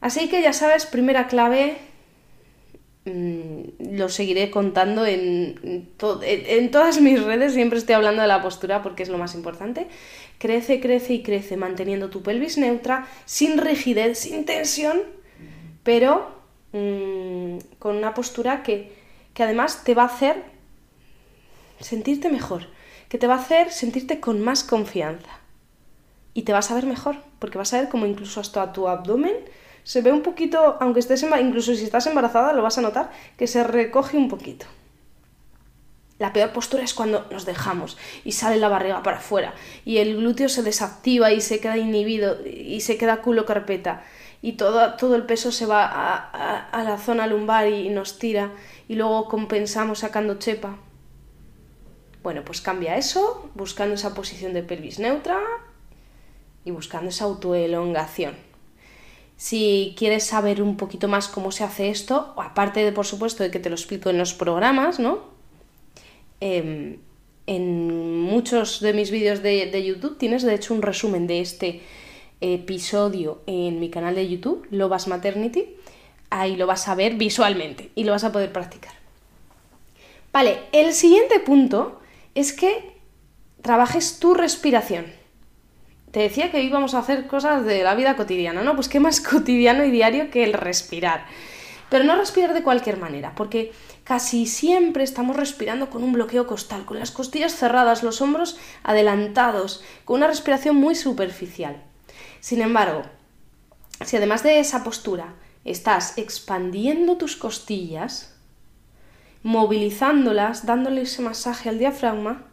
Así 0.00 0.28
que 0.28 0.42
ya 0.42 0.52
sabes, 0.52 0.86
primera 0.86 1.28
clave, 1.28 1.78
lo 3.04 4.08
seguiré 4.08 4.50
contando 4.50 5.04
en, 5.04 5.88
en, 5.98 6.70
todas 6.70 7.00
mis 7.00 7.22
redes, 7.22 7.54
siempre 7.54 7.78
estoy 7.78 7.96
hablando 7.96 8.22
de 8.22 8.28
la 8.28 8.42
postura 8.42 8.82
porque 8.82 9.02
es 9.02 9.08
lo 9.08 9.18
más 9.18 9.34
importante. 9.34 9.88
Crece, 10.38 10.80
crece 10.80 11.14
y 11.14 11.22
crece, 11.22 11.56
manteniendo 11.56 12.10
tu 12.10 12.22
pelvis 12.22 12.58
neutra, 12.58 13.06
sin 13.24 13.58
rigidez, 13.58 14.18
sin 14.18 14.44
tensión, 14.44 15.02
pero 15.82 16.42
Mm, 16.72 17.58
con 17.78 17.96
una 17.96 18.14
postura 18.14 18.62
que, 18.62 18.92
que 19.34 19.42
además 19.42 19.84
te 19.84 19.94
va 19.94 20.04
a 20.04 20.06
hacer 20.06 20.42
sentirte 21.80 22.30
mejor, 22.30 22.66
que 23.10 23.18
te 23.18 23.26
va 23.26 23.34
a 23.34 23.38
hacer 23.38 23.70
sentirte 23.70 24.20
con 24.20 24.40
más 24.40 24.64
confianza. 24.64 25.38
Y 26.34 26.42
te 26.42 26.52
vas 26.52 26.70
a 26.70 26.74
ver 26.74 26.86
mejor, 26.86 27.16
porque 27.38 27.58
vas 27.58 27.74
a 27.74 27.80
ver 27.80 27.90
como 27.90 28.06
incluso 28.06 28.40
hasta 28.40 28.72
tu 28.72 28.88
abdomen 28.88 29.34
se 29.84 30.02
ve 30.02 30.12
un 30.12 30.22
poquito, 30.22 30.76
aunque 30.80 31.00
estés 31.00 31.22
incluso 31.22 31.74
si 31.74 31.84
estás 31.84 32.06
embarazada, 32.06 32.52
lo 32.52 32.62
vas 32.62 32.78
a 32.78 32.82
notar, 32.82 33.10
que 33.36 33.46
se 33.46 33.64
recoge 33.64 34.16
un 34.16 34.28
poquito. 34.28 34.66
La 36.18 36.32
peor 36.32 36.52
postura 36.52 36.84
es 36.84 36.94
cuando 36.94 37.26
nos 37.32 37.46
dejamos 37.46 37.98
y 38.24 38.32
sale 38.32 38.56
la 38.56 38.68
barriga 38.68 39.02
para 39.02 39.16
afuera 39.16 39.54
y 39.84 39.98
el 39.98 40.16
glúteo 40.18 40.48
se 40.48 40.62
desactiva 40.62 41.32
y 41.32 41.40
se 41.40 41.58
queda 41.58 41.78
inhibido 41.78 42.46
y 42.46 42.80
se 42.80 42.96
queda 42.96 43.22
culo 43.22 43.44
carpeta 43.44 44.04
y 44.40 44.52
todo, 44.52 44.94
todo 44.94 45.16
el 45.16 45.24
peso 45.24 45.50
se 45.50 45.66
va 45.66 45.84
a, 45.84 46.84
la 46.84 46.98
zona 46.98 47.26
lumbar 47.26 47.68
y, 47.68 47.88
nos 47.88 48.20
tira 48.20 48.52
y 48.86 48.94
luego 48.94 49.28
compensamos 49.28 50.00
sacando 50.00 50.38
chepa. 50.38 50.76
Bueno, 52.22 52.44
pues 52.44 52.60
cambia 52.60 52.96
eso, 52.96 53.50
buscando 53.54 53.94
esa 53.94 54.14
posición 54.14 54.52
de 54.52 54.62
pelvis 54.62 55.00
neutra 55.00 55.40
y 56.64 56.70
buscando 56.70 57.10
esa 57.10 57.24
autoelongación. 57.24 58.51
Si 59.42 59.92
quieres 59.98 60.22
saber 60.22 60.62
un 60.62 60.76
poquito 60.76 61.08
más 61.08 61.26
cómo 61.26 61.50
se 61.50 61.64
hace 61.64 61.88
esto, 61.90 62.32
aparte 62.36 62.84
de 62.84 62.92
por 62.92 63.04
supuesto 63.04 63.42
de 63.42 63.50
que 63.50 63.58
te 63.58 63.70
lo 63.70 63.74
explico 63.74 64.08
en 64.08 64.16
los 64.16 64.34
programas, 64.34 65.00
¿no? 65.00 65.18
Em, 66.38 66.98
en 67.48 68.20
muchos 68.20 68.78
de 68.78 68.92
mis 68.92 69.10
vídeos 69.10 69.42
de, 69.42 69.66
de, 69.66 69.84
YouTube 69.84 70.16
tienes 70.16 70.44
de 70.44 70.54
hecho 70.54 70.72
un 70.72 70.80
resumen 70.80 71.26
de 71.26 71.40
este 71.40 71.80
episodio 72.40 73.40
en 73.46 73.80
mi 73.80 73.90
canal 73.90 74.14
de 74.14 74.28
YouTube, 74.28 74.64
Lobas 74.70 75.08
Maternity. 75.08 75.74
Ahí 76.30 76.54
lo 76.54 76.68
vas 76.68 76.86
a 76.86 76.94
ver 76.94 77.14
visualmente 77.16 77.90
y 77.96 78.04
lo 78.04 78.12
vas 78.12 78.22
a 78.22 78.30
poder 78.30 78.52
practicar. 78.52 78.94
Vale, 80.32 80.60
el 80.70 80.92
siguiente 80.92 81.40
punto 81.40 82.00
es 82.36 82.52
que 82.52 82.92
trabajes 83.60 84.20
tu 84.20 84.34
respiración. 84.34 85.06
Te 86.12 86.20
decía 86.20 86.50
que 86.50 86.62
íbamos 86.62 86.94
a 86.94 86.98
hacer 86.98 87.26
cosas 87.26 87.64
de 87.64 87.82
la 87.82 87.94
vida 87.94 88.16
cotidiana, 88.16 88.62
¿no? 88.62 88.74
Pues 88.76 88.88
qué 88.88 89.00
más 89.00 89.20
cotidiano 89.32 89.84
y 89.84 89.90
diario 89.90 90.30
que 90.30 90.44
el 90.44 90.52
respirar. 90.52 91.26
Pero 91.88 92.04
no 92.04 92.16
respirar 92.16 92.54
de 92.54 92.62
cualquier 92.62 92.98
manera, 92.98 93.34
porque 93.34 93.72
casi 94.04 94.46
siempre 94.46 95.04
estamos 95.04 95.36
respirando 95.36 95.90
con 95.90 96.02
un 96.04 96.12
bloqueo 96.12 96.46
costal, 96.46 96.84
con 96.84 96.98
las 96.98 97.10
costillas 97.10 97.54
cerradas, 97.54 98.02
los 98.02 98.20
hombros 98.20 98.58
adelantados, 98.82 99.82
con 100.04 100.18
una 100.18 100.26
respiración 100.26 100.76
muy 100.76 100.94
superficial. 100.94 101.82
Sin 102.40 102.60
embargo, 102.60 103.02
si 104.04 104.16
además 104.16 104.42
de 104.42 104.58
esa 104.58 104.84
postura 104.84 105.34
estás 105.64 106.18
expandiendo 106.18 107.16
tus 107.16 107.36
costillas, 107.36 108.34
movilizándolas, 109.42 110.66
dándole 110.66 111.02
ese 111.02 111.22
masaje 111.22 111.68
al 111.68 111.78
diafragma, 111.78 112.51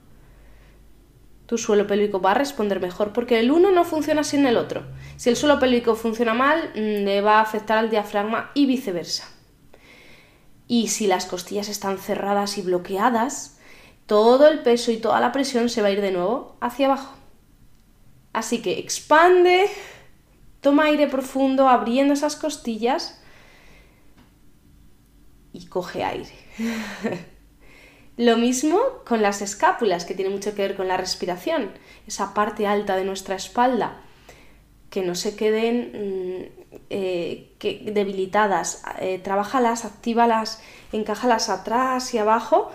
tu 1.49 1.57
suelo 1.57 1.87
pélvico 1.87 2.21
va 2.21 2.31
a 2.31 2.35
responder 2.35 2.79
mejor 2.79 3.11
porque 3.11 3.39
el 3.39 3.49
uno 3.49 3.71
no 3.71 3.83
funciona 3.83 4.23
sin 4.23 4.45
el 4.45 4.55
otro. 4.55 4.83
Si 5.17 5.31
el 5.31 5.35
suelo 5.35 5.57
pélvico 5.57 5.95
funciona 5.95 6.35
mal, 6.35 6.69
mm, 6.75 7.05
le 7.05 7.21
va 7.21 7.39
a 7.39 7.41
afectar 7.41 7.79
al 7.79 7.89
diafragma 7.89 8.51
y 8.53 8.67
viceversa. 8.67 9.27
Y 10.67 10.89
si 10.89 11.07
las 11.07 11.25
costillas 11.25 11.67
están 11.67 11.97
cerradas 11.97 12.59
y 12.59 12.61
bloqueadas, 12.61 13.57
todo 14.05 14.47
el 14.47 14.59
peso 14.59 14.91
y 14.91 14.97
toda 14.97 15.19
la 15.19 15.31
presión 15.31 15.69
se 15.69 15.81
va 15.81 15.87
a 15.87 15.91
ir 15.91 16.01
de 16.01 16.11
nuevo 16.11 16.55
hacia 16.61 16.85
abajo. 16.85 17.15
Así 18.31 18.61
que 18.61 18.77
expande, 18.77 19.71
toma 20.61 20.85
aire 20.85 21.07
profundo 21.07 21.67
abriendo 21.67 22.13
esas 22.13 22.35
costillas 22.35 23.19
y 25.51 25.65
coge 25.65 26.03
aire. 26.03 26.29
Lo 28.19 28.35
mismo 28.35 28.81
con 29.05 29.21
las 29.21 29.41
escápulas, 29.41 30.03
que 30.03 30.13
tiene 30.13 30.29
mucho 30.29 30.53
que 30.53 30.63
ver 30.63 30.75
con 30.75 30.89
la 30.89 30.97
respiración, 30.97 31.71
esa 32.05 32.33
parte 32.33 32.67
alta 32.67 32.97
de 32.97 33.05
nuestra 33.05 33.35
espalda, 33.35 34.01
que 34.89 35.03
no 35.03 35.15
se 35.15 35.37
queden 35.37 35.93
mm, 35.93 36.79
eh, 36.89 37.47
debilitadas. 37.93 38.83
Eh, 38.99 39.21
trabajalas, 39.23 39.85
actívalas, 39.85 40.61
encájalas 40.91 41.47
atrás 41.47 42.13
y 42.13 42.17
abajo 42.17 42.69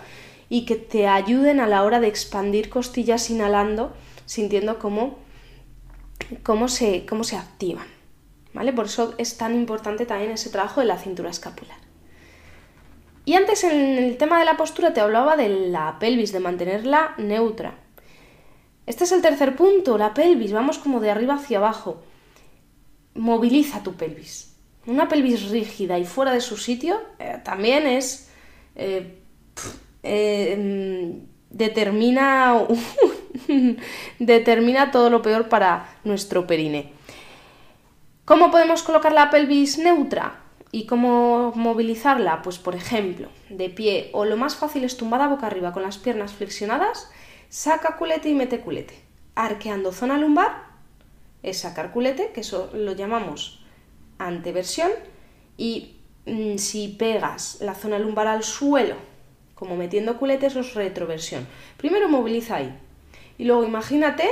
y 0.49 0.65
que 0.65 0.77
te 0.77 1.05
ayuden 1.05 1.59
a 1.59 1.67
la 1.67 1.83
hora 1.83 1.99
de 1.99 2.07
expandir 2.07 2.69
costillas 2.69 3.29
inhalando, 3.29 3.93
sintiendo 4.25 4.79
cómo 4.79 5.19
cómo 6.41 6.69
se, 6.69 7.05
cómo 7.05 7.23
se 7.23 7.37
activan. 7.37 7.85
¿vale? 8.51 8.73
Por 8.73 8.85
eso 8.85 9.13
es 9.19 9.37
tan 9.37 9.53
importante 9.53 10.07
también 10.07 10.31
ese 10.31 10.49
trabajo 10.49 10.81
de 10.81 10.87
la 10.87 10.97
cintura 10.97 11.29
escapular. 11.29 11.84
Y 13.25 13.33
antes 13.33 13.63
en 13.63 13.97
el 13.97 14.17
tema 14.17 14.39
de 14.39 14.45
la 14.45 14.55
postura 14.55 14.93
te 14.93 15.01
hablaba 15.01 15.35
de 15.35 15.49
la 15.49 15.97
pelvis, 15.99 16.31
de 16.31 16.39
mantenerla 16.39 17.15
neutra. 17.17 17.73
Este 18.85 19.03
es 19.03 19.11
el 19.11 19.23
tercer 19.23 19.55
punto, 19.55 19.97
la 19.97 20.13
pelvis, 20.13 20.53
vamos 20.53 20.77
como 20.77 20.99
de 20.99 21.09
arriba 21.09 21.33
hacia 21.33 21.57
abajo. 21.57 22.03
Moviliza 23.15 23.81
tu 23.81 23.93
pelvis. 23.93 24.55
Una 24.85 25.07
pelvis 25.07 25.49
rígida 25.49 25.97
y 25.97 26.05
fuera 26.05 26.31
de 26.31 26.41
su 26.41 26.57
sitio 26.57 27.01
eh, 27.19 27.39
también 27.43 27.87
es... 27.87 28.29
Eh, 28.75 29.19
eh, 30.03 31.21
determina 31.49 32.61
determina 34.19 34.91
todo 34.91 35.09
lo 35.09 35.21
peor 35.21 35.49
para 35.49 35.97
nuestro 36.03 36.45
perine. 36.45 36.91
¿Cómo 38.25 38.51
podemos 38.51 38.83
colocar 38.83 39.13
la 39.13 39.29
pelvis 39.29 39.77
neutra? 39.77 40.44
¿Y 40.75 40.87
cómo 40.87 41.53
movilizarla? 41.55 42.41
Pues 42.41 42.57
por 42.57 42.75
ejemplo, 42.75 43.29
de 43.47 43.69
pie 43.69 44.09
o 44.11 44.25
lo 44.25 44.35
más 44.35 44.57
fácil 44.57 44.83
es 44.83 44.97
tumbada 44.97 45.29
boca 45.29 45.47
arriba 45.47 45.71
con 45.71 45.83
las 45.83 45.97
piernas 45.97 46.33
flexionadas, 46.33 47.09
saca 47.47 47.95
culete 47.95 48.27
y 48.27 48.33
mete 48.33 48.59
culete. 48.59 48.93
Arqueando 49.35 49.93
zona 49.93 50.17
lumbar 50.17 50.65
es 51.43 51.59
sacar 51.59 51.93
culete, 51.93 52.31
que 52.33 52.41
eso 52.41 52.71
lo 52.73 52.91
llamamos 52.91 53.63
anteversión, 54.17 54.91
y 55.55 55.95
mm, 56.25 56.57
si 56.57 56.89
pegas 56.89 57.59
la 57.61 57.73
zona 57.73 57.97
lumbar 57.97 58.27
al 58.27 58.43
suelo, 58.43 58.97
como 59.53 59.77
metiendo 59.77 60.17
culete, 60.17 60.47
eso 60.47 60.59
es 60.59 60.73
retroversión. 60.73 61.47
Primero 61.77 62.09
moviliza 62.09 62.57
ahí. 62.57 62.77
Y 63.37 63.45
luego 63.45 63.63
imagínate 63.63 64.29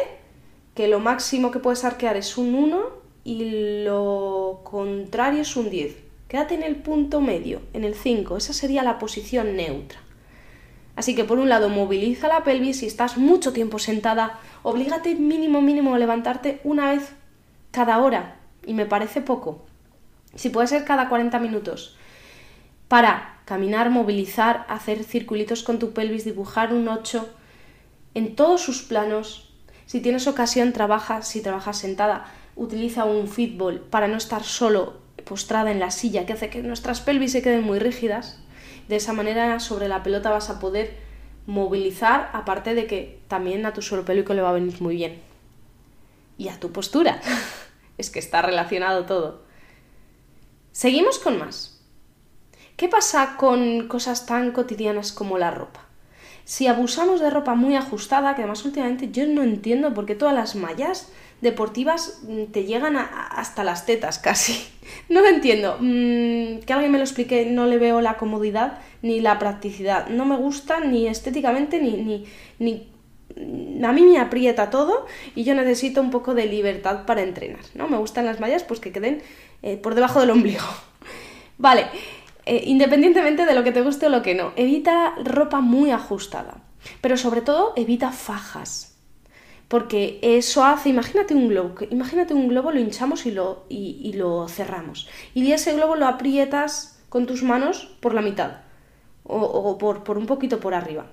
que 0.76 0.90
lo 0.90 1.00
máximo 1.00 1.52
que 1.52 1.60
puedes 1.60 1.86
arquear 1.86 2.18
es 2.18 2.38
un 2.38 2.54
1 2.54 2.84
y 3.24 3.84
lo 3.86 4.60
contrario 4.66 5.44
es 5.44 5.56
un 5.56 5.70
10. 5.70 6.03
Quédate 6.34 6.56
en 6.56 6.64
el 6.64 6.78
punto 6.78 7.22
medio, 7.22 7.62
en 7.74 7.84
el 7.84 7.94
5. 7.94 8.38
Esa 8.38 8.54
sería 8.54 8.82
la 8.82 8.98
posición 8.98 9.56
neutra. 9.56 10.00
Así 10.96 11.14
que 11.14 11.26
por 11.26 11.38
un 11.38 11.48
lado 11.48 11.70
moviliza 11.70 12.28
la 12.28 12.44
pelvis, 12.44 12.80
si 12.80 12.88
estás 12.88 13.20
mucho 13.20 13.54
tiempo 13.54 13.78
sentada, 13.78 14.40
oblígate 14.64 15.14
mínimo 15.14 15.62
mínimo 15.62 15.94
a 15.94 16.00
levantarte 16.00 16.60
una 16.64 16.90
vez 16.90 17.14
cada 17.70 18.00
hora. 18.00 18.38
Y 18.66 18.74
me 18.74 18.88
parece 18.88 19.22
poco. 19.22 19.64
Si 20.34 20.50
puede 20.50 20.66
ser 20.66 20.86
cada 20.86 21.08
40 21.08 21.38
minutos. 21.38 21.98
Para 22.88 23.38
caminar, 23.46 23.92
movilizar, 23.92 24.66
hacer 24.70 25.04
circulitos 25.04 25.62
con 25.62 25.78
tu 25.78 25.94
pelvis, 25.94 26.26
dibujar 26.26 26.74
un 26.74 26.88
8 26.88 27.30
en 28.16 28.36
todos 28.36 28.60
sus 28.60 28.82
planos. 28.82 29.54
Si 29.86 30.02
tienes 30.02 30.26
ocasión, 30.26 30.74
trabaja, 30.74 31.22
si 31.22 31.44
trabajas 31.44 31.78
sentada, 31.78 32.26
utiliza 32.56 33.06
un 33.06 33.28
fitball 33.28 33.82
para 33.82 34.08
no 34.08 34.18
estar 34.18 34.44
solo 34.44 35.03
postrada 35.34 35.72
en 35.72 35.80
la 35.80 35.90
silla, 35.90 36.28
que 36.28 36.34
hace 36.34 36.52
que 36.52 36.62
nuestras 36.62 37.02
pelvis 37.02 37.32
se 37.32 37.42
queden 37.42 37.64
muy 37.64 37.80
rígidas. 37.80 38.38
De 38.88 38.98
esa 38.98 39.14
manera 39.14 39.60
sobre 39.60 39.88
la 39.88 40.04
pelota 40.04 40.30
vas 40.30 40.52
a 40.52 40.60
poder 40.60 40.96
movilizar, 41.48 42.30
aparte 42.34 42.76
de 42.76 42.86
que 42.86 43.20
también 43.30 43.66
a 43.66 43.74
tu 43.74 43.82
suelo 43.82 44.06
pélvico 44.06 44.36
le 44.36 44.44
va 44.44 44.50
a 44.50 44.60
venir 44.60 44.80
muy 44.80 44.96
bien. 44.96 45.20
Y 46.38 46.50
a 46.50 46.60
tu 46.60 46.72
postura. 46.72 47.20
es 47.98 48.12
que 48.12 48.20
está 48.20 48.44
relacionado 48.44 49.08
todo. 49.08 49.42
Seguimos 50.72 51.18
con 51.18 51.40
más. 51.40 51.82
¿Qué 52.78 52.88
pasa 52.88 53.36
con 53.36 53.88
cosas 53.88 54.28
tan 54.28 54.52
cotidianas 54.52 55.12
como 55.12 55.40
la 55.40 55.50
ropa? 55.50 55.80
Si 56.46 56.68
abusamos 56.68 57.22
de 57.22 57.32
ropa 57.32 57.56
muy 57.56 57.76
ajustada, 57.76 58.36
que 58.36 58.44
además 58.44 58.66
últimamente 58.66 59.10
yo 59.10 59.26
no 59.26 59.42
entiendo 59.42 59.96
por 59.96 60.06
qué 60.06 60.14
todas 60.14 60.36
las 60.36 60.56
mallas 60.56 61.10
deportivas 61.44 62.22
mm, 62.24 62.46
te 62.46 62.64
llegan 62.64 62.96
hasta 62.98 63.64
las 63.64 63.86
tetas 63.86 64.18
casi. 64.20 64.68
No 65.08 65.22
lo 65.22 65.28
entiendo. 65.28 65.78
Mm, 65.80 66.60
que 66.66 66.74
alguien 66.74 66.92
me 66.92 66.98
lo 66.98 67.04
explique, 67.04 67.46
no 67.46 67.68
le 67.68 67.78
veo 67.78 68.02
la 68.02 68.18
comodidad 68.18 68.80
ni 69.02 69.22
la 69.22 69.40
practicidad. 69.40 70.08
No 70.08 70.26
me 70.26 70.36
gusta 70.36 70.82
ni 70.82 71.08
estéticamente 71.08 71.80
ni, 71.80 71.92
ni, 71.92 72.26
ni 72.60 72.94
a 73.84 73.92
mí 73.92 74.04
me 74.04 74.20
aprieta 74.20 74.70
todo 74.70 75.06
y 75.36 75.44
yo 75.44 75.56
necesito 75.56 76.02
un 76.02 76.12
poco 76.12 76.34
de 76.34 76.46
libertad 76.46 77.06
para 77.06 77.22
entrenar, 77.22 77.62
¿no? 77.76 77.88
Me 77.88 77.98
gustan 77.98 78.26
las 78.26 78.40
mallas 78.40 78.64
pues 78.64 78.80
que 78.80 78.92
queden 78.92 79.22
eh, 79.62 79.78
por 79.78 79.96
debajo 79.96 80.20
del 80.20 80.32
ombligo. 80.32 80.66
vale, 81.58 81.88
eh, 82.46 82.64
independientemente 82.66 83.46
de 83.46 83.56
lo 83.56 83.64
que 83.64 83.72
te 83.72 83.82
guste 83.82 84.08
o 84.08 84.10
lo 84.10 84.22
que 84.22 84.36
no, 84.36 84.54
evita 84.56 85.16
ropa 85.24 85.62
muy 85.62 85.92
ajustada, 85.92 86.58
pero 87.02 87.18
sobre 87.18 87.42
todo 87.42 87.74
evita 87.76 88.12
fajas. 88.12 88.93
Porque 89.74 90.20
eso 90.22 90.64
hace, 90.64 90.90
imagínate 90.90 91.34
un 91.34 91.48
globo, 91.48 91.74
imagínate 91.90 92.36
un 92.36 92.48
globo, 92.48 92.72
lo 92.72 92.80
hinchamos 92.80 93.26
y 93.26 93.32
lo, 93.32 93.66
y, 93.70 94.14
lo 94.14 94.48
cerramos. 94.48 95.10
Y 95.34 95.52
ese 95.52 95.74
globo 95.74 95.96
lo 95.96 96.06
aprietas 96.06 97.00
con 97.10 97.26
tus 97.26 97.42
manos 97.42 97.90
por 98.00 98.14
la 98.14 98.22
mitad 98.22 98.58
o, 99.24 99.80
por, 99.80 100.04
por 100.04 100.20
un 100.20 100.28
poquito 100.28 100.60
por 100.60 100.76
arriba 100.76 101.08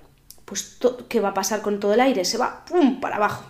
pues 0.44 0.78
¿qué 1.08 1.20
va 1.20 1.28
a 1.28 1.34
pasar 1.34 1.62
con 1.62 1.80
todo 1.80 1.94
el 1.94 2.00
aire? 2.00 2.24
Se 2.26 2.36
va 2.36 2.66
¡pum! 2.66 3.00
para 3.00 3.16
abajo. 3.16 3.44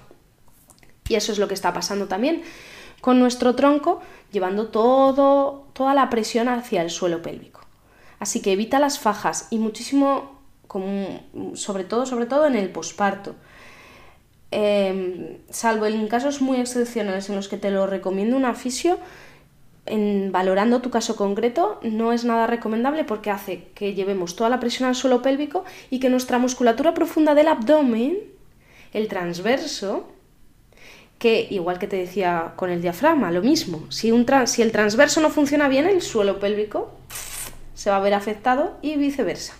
Y 1.09 1.17
eso 1.17 1.33
es 1.33 1.39
lo 1.39 1.49
que 1.49 1.55
está 1.55 1.73
pasando 1.73 2.07
también 2.07 2.43
con 3.01 3.19
nuestro 3.19 3.57
tronco, 3.57 4.01
llevando 4.31 4.69
todo, 4.69 5.67
toda 5.73 5.93
la 5.95 6.09
presión 6.09 6.49
hacia 6.49 6.83
el 6.83 6.91
suelo 6.91 7.21
pélvico. 7.21 7.63
Así 8.21 8.43
que 8.43 8.53
evita 8.53 8.79
las 8.79 9.01
fajas 9.01 9.49
y 9.51 9.59
muchísimo, 9.59 10.39
sobre 11.55 11.83
todo, 11.83 12.07
sobre 12.07 12.27
todo 12.27 12.47
en 12.47 12.55
el 12.55 12.71
posparto. 12.71 13.35
Em, 14.53 15.39
salvo 15.51 15.87
en 15.87 16.09
casos 16.09 16.41
muy 16.41 16.59
excepcionales 16.59 17.29
en 17.29 17.37
los 17.37 17.49
que 17.49 17.57
te 17.57 17.71
lo 17.71 17.87
recomiendo 17.87 18.37
un 18.37 18.45
afisio, 18.45 18.99
en 19.87 20.33
valorando 20.33 20.81
tu 20.81 20.91
caso 20.91 21.17
concreto, 21.17 21.79
no 21.83 22.13
es 22.13 22.25
nada 22.25 22.47
recomendable 22.47 23.05
porque 23.05 23.31
hace 23.31 23.69
que 23.75 23.95
llevemos 23.95 24.37
toda 24.37 24.51
la 24.51 24.61
presión 24.61 24.89
al 24.89 24.95
suelo 24.95 25.23
pélvico 25.23 25.65
y 25.89 26.01
que 26.01 26.11
nuestra 26.11 26.39
musculatura 26.39 26.95
profunda 26.95 27.35
del 27.35 27.49
abdomen, 27.49 28.19
el 28.93 29.09
transverso, 29.09 30.09
que 31.19 31.47
igual 31.51 31.79
que 31.79 31.87
te 31.87 31.97
decía 31.97 32.55
con 32.57 32.71
el 32.71 32.83
diafragma, 32.83 33.31
lo 33.31 33.43
mismo, 33.43 33.91
si, 33.91 34.11
un 34.11 34.27
si 34.47 34.63
el 34.63 34.73
transverso 34.73 35.21
no 35.21 35.31
funciona 35.31 35.69
bien, 35.69 35.87
el 35.87 36.03
suelo 36.03 36.41
pélvico 36.41 36.91
se 37.75 37.91
va 37.91 37.97
a 37.97 38.01
ver 38.01 38.15
afectado 38.15 38.79
y 38.83 38.97
viceversa. 38.97 39.60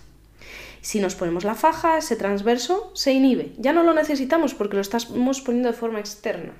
Si 0.81 0.99
nos 0.99 1.15
ponemos 1.15 1.43
la 1.43 1.55
faja, 1.55 1.97
ese 1.97 2.15
transverso 2.15 2.91
se 2.95 3.13
inhibe. 3.13 3.53
Ya 3.57 3.71
no 3.71 3.83
lo 3.83 3.93
necesitamos 3.93 4.55
porque 4.55 4.75
lo 4.75 4.81
estamos 4.81 5.41
poniendo 5.41 5.69
de 5.69 5.77
forma 5.77 5.99
externa. 5.99 6.53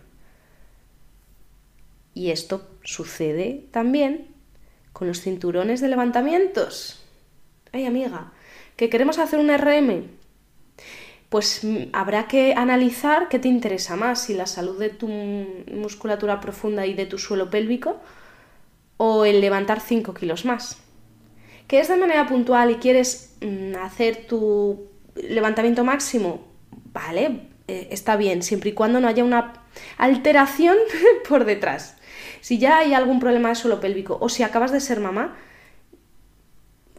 Y 2.14 2.30
esto 2.30 2.68
sucede 2.84 3.66
también 3.72 4.28
con 4.94 5.08
los 5.08 5.22
cinturones 5.22 5.82
de 5.82 5.88
levantamientos. 5.88 7.04
Ay, 7.72 7.86
amiga, 7.86 8.34
que 8.76 8.90
queremos 8.90 9.18
hacer 9.18 9.40
un 9.40 9.50
RM. 9.50 10.10
Pues 11.30 11.64
mm, 11.64 11.90
habrá 11.94 12.28
que 12.28 12.54
analizar 12.54 13.30
qué 13.30 13.40
te 13.40 13.48
interesa 13.48 13.96
más, 13.96 14.22
si 14.24 14.34
la 14.34 14.46
salud 14.46 14.78
de 14.78 14.90
tu 14.90 15.08
musculatura 15.08 16.42
profunda 16.42 16.86
y 16.86 16.94
de 16.94 17.06
tu 17.06 17.18
suelo 17.18 17.50
pélvico 17.50 18.00
o 18.98 19.26
el 19.26 19.42
levantar 19.42 19.80
5 19.80 20.14
kilos 20.14 20.46
más. 20.46 20.78
Que 21.72 21.80
es 21.80 21.88
de 21.88 21.96
manera 21.96 22.28
puntual 22.28 22.70
y 22.70 22.76
quieres 22.76 23.38
mm, 23.40 23.78
hacer 23.78 24.28
tu 24.28 24.90
levantamiento 25.16 25.86
máximo, 25.86 26.42
vale, 26.92 27.44
eh, 27.70 27.88
está 27.92 28.18
bien, 28.18 28.44
siempre 28.44 28.72
y 28.72 28.74
cuando 28.74 29.00
no 29.00 29.08
haya 29.08 29.24
una 29.24 29.54
alteración 29.98 30.76
por 31.30 31.46
detrás. 31.46 31.96
Si 32.42 32.58
ya 32.58 32.80
hay 32.80 32.94
algún 32.94 33.22
problema 33.22 33.48
de 33.48 33.56
suelo 33.56 33.80
pélvico 33.80 34.18
o 34.20 34.28
si 34.28 34.44
acabas 34.44 34.74
de 34.74 34.82
ser 34.82 35.00
mamá, 35.00 35.38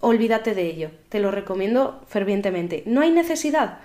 olvídate 0.00 0.54
de 0.54 0.64
ello. 0.70 0.90
Te 1.10 1.20
lo 1.20 1.30
recomiendo 1.30 2.02
fervientemente. 2.08 2.82
No 2.86 3.02
hay 3.02 3.10
necesidad. 3.10 3.80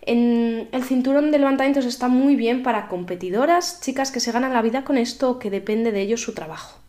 En 0.00 0.70
el 0.72 0.84
cinturón 0.84 1.32
de 1.32 1.38
levantamientos 1.38 1.84
está 1.84 2.08
muy 2.08 2.34
bien 2.34 2.62
para 2.62 2.88
competidoras, 2.88 3.82
chicas 3.82 4.10
que 4.10 4.20
se 4.20 4.32
ganan 4.32 4.54
la 4.54 4.62
vida 4.62 4.84
con 4.84 4.96
esto 4.96 5.32
o 5.32 5.38
que 5.38 5.50
depende 5.50 5.92
de 5.92 6.00
ellos 6.00 6.22
su 6.22 6.32
trabajo. 6.32 6.80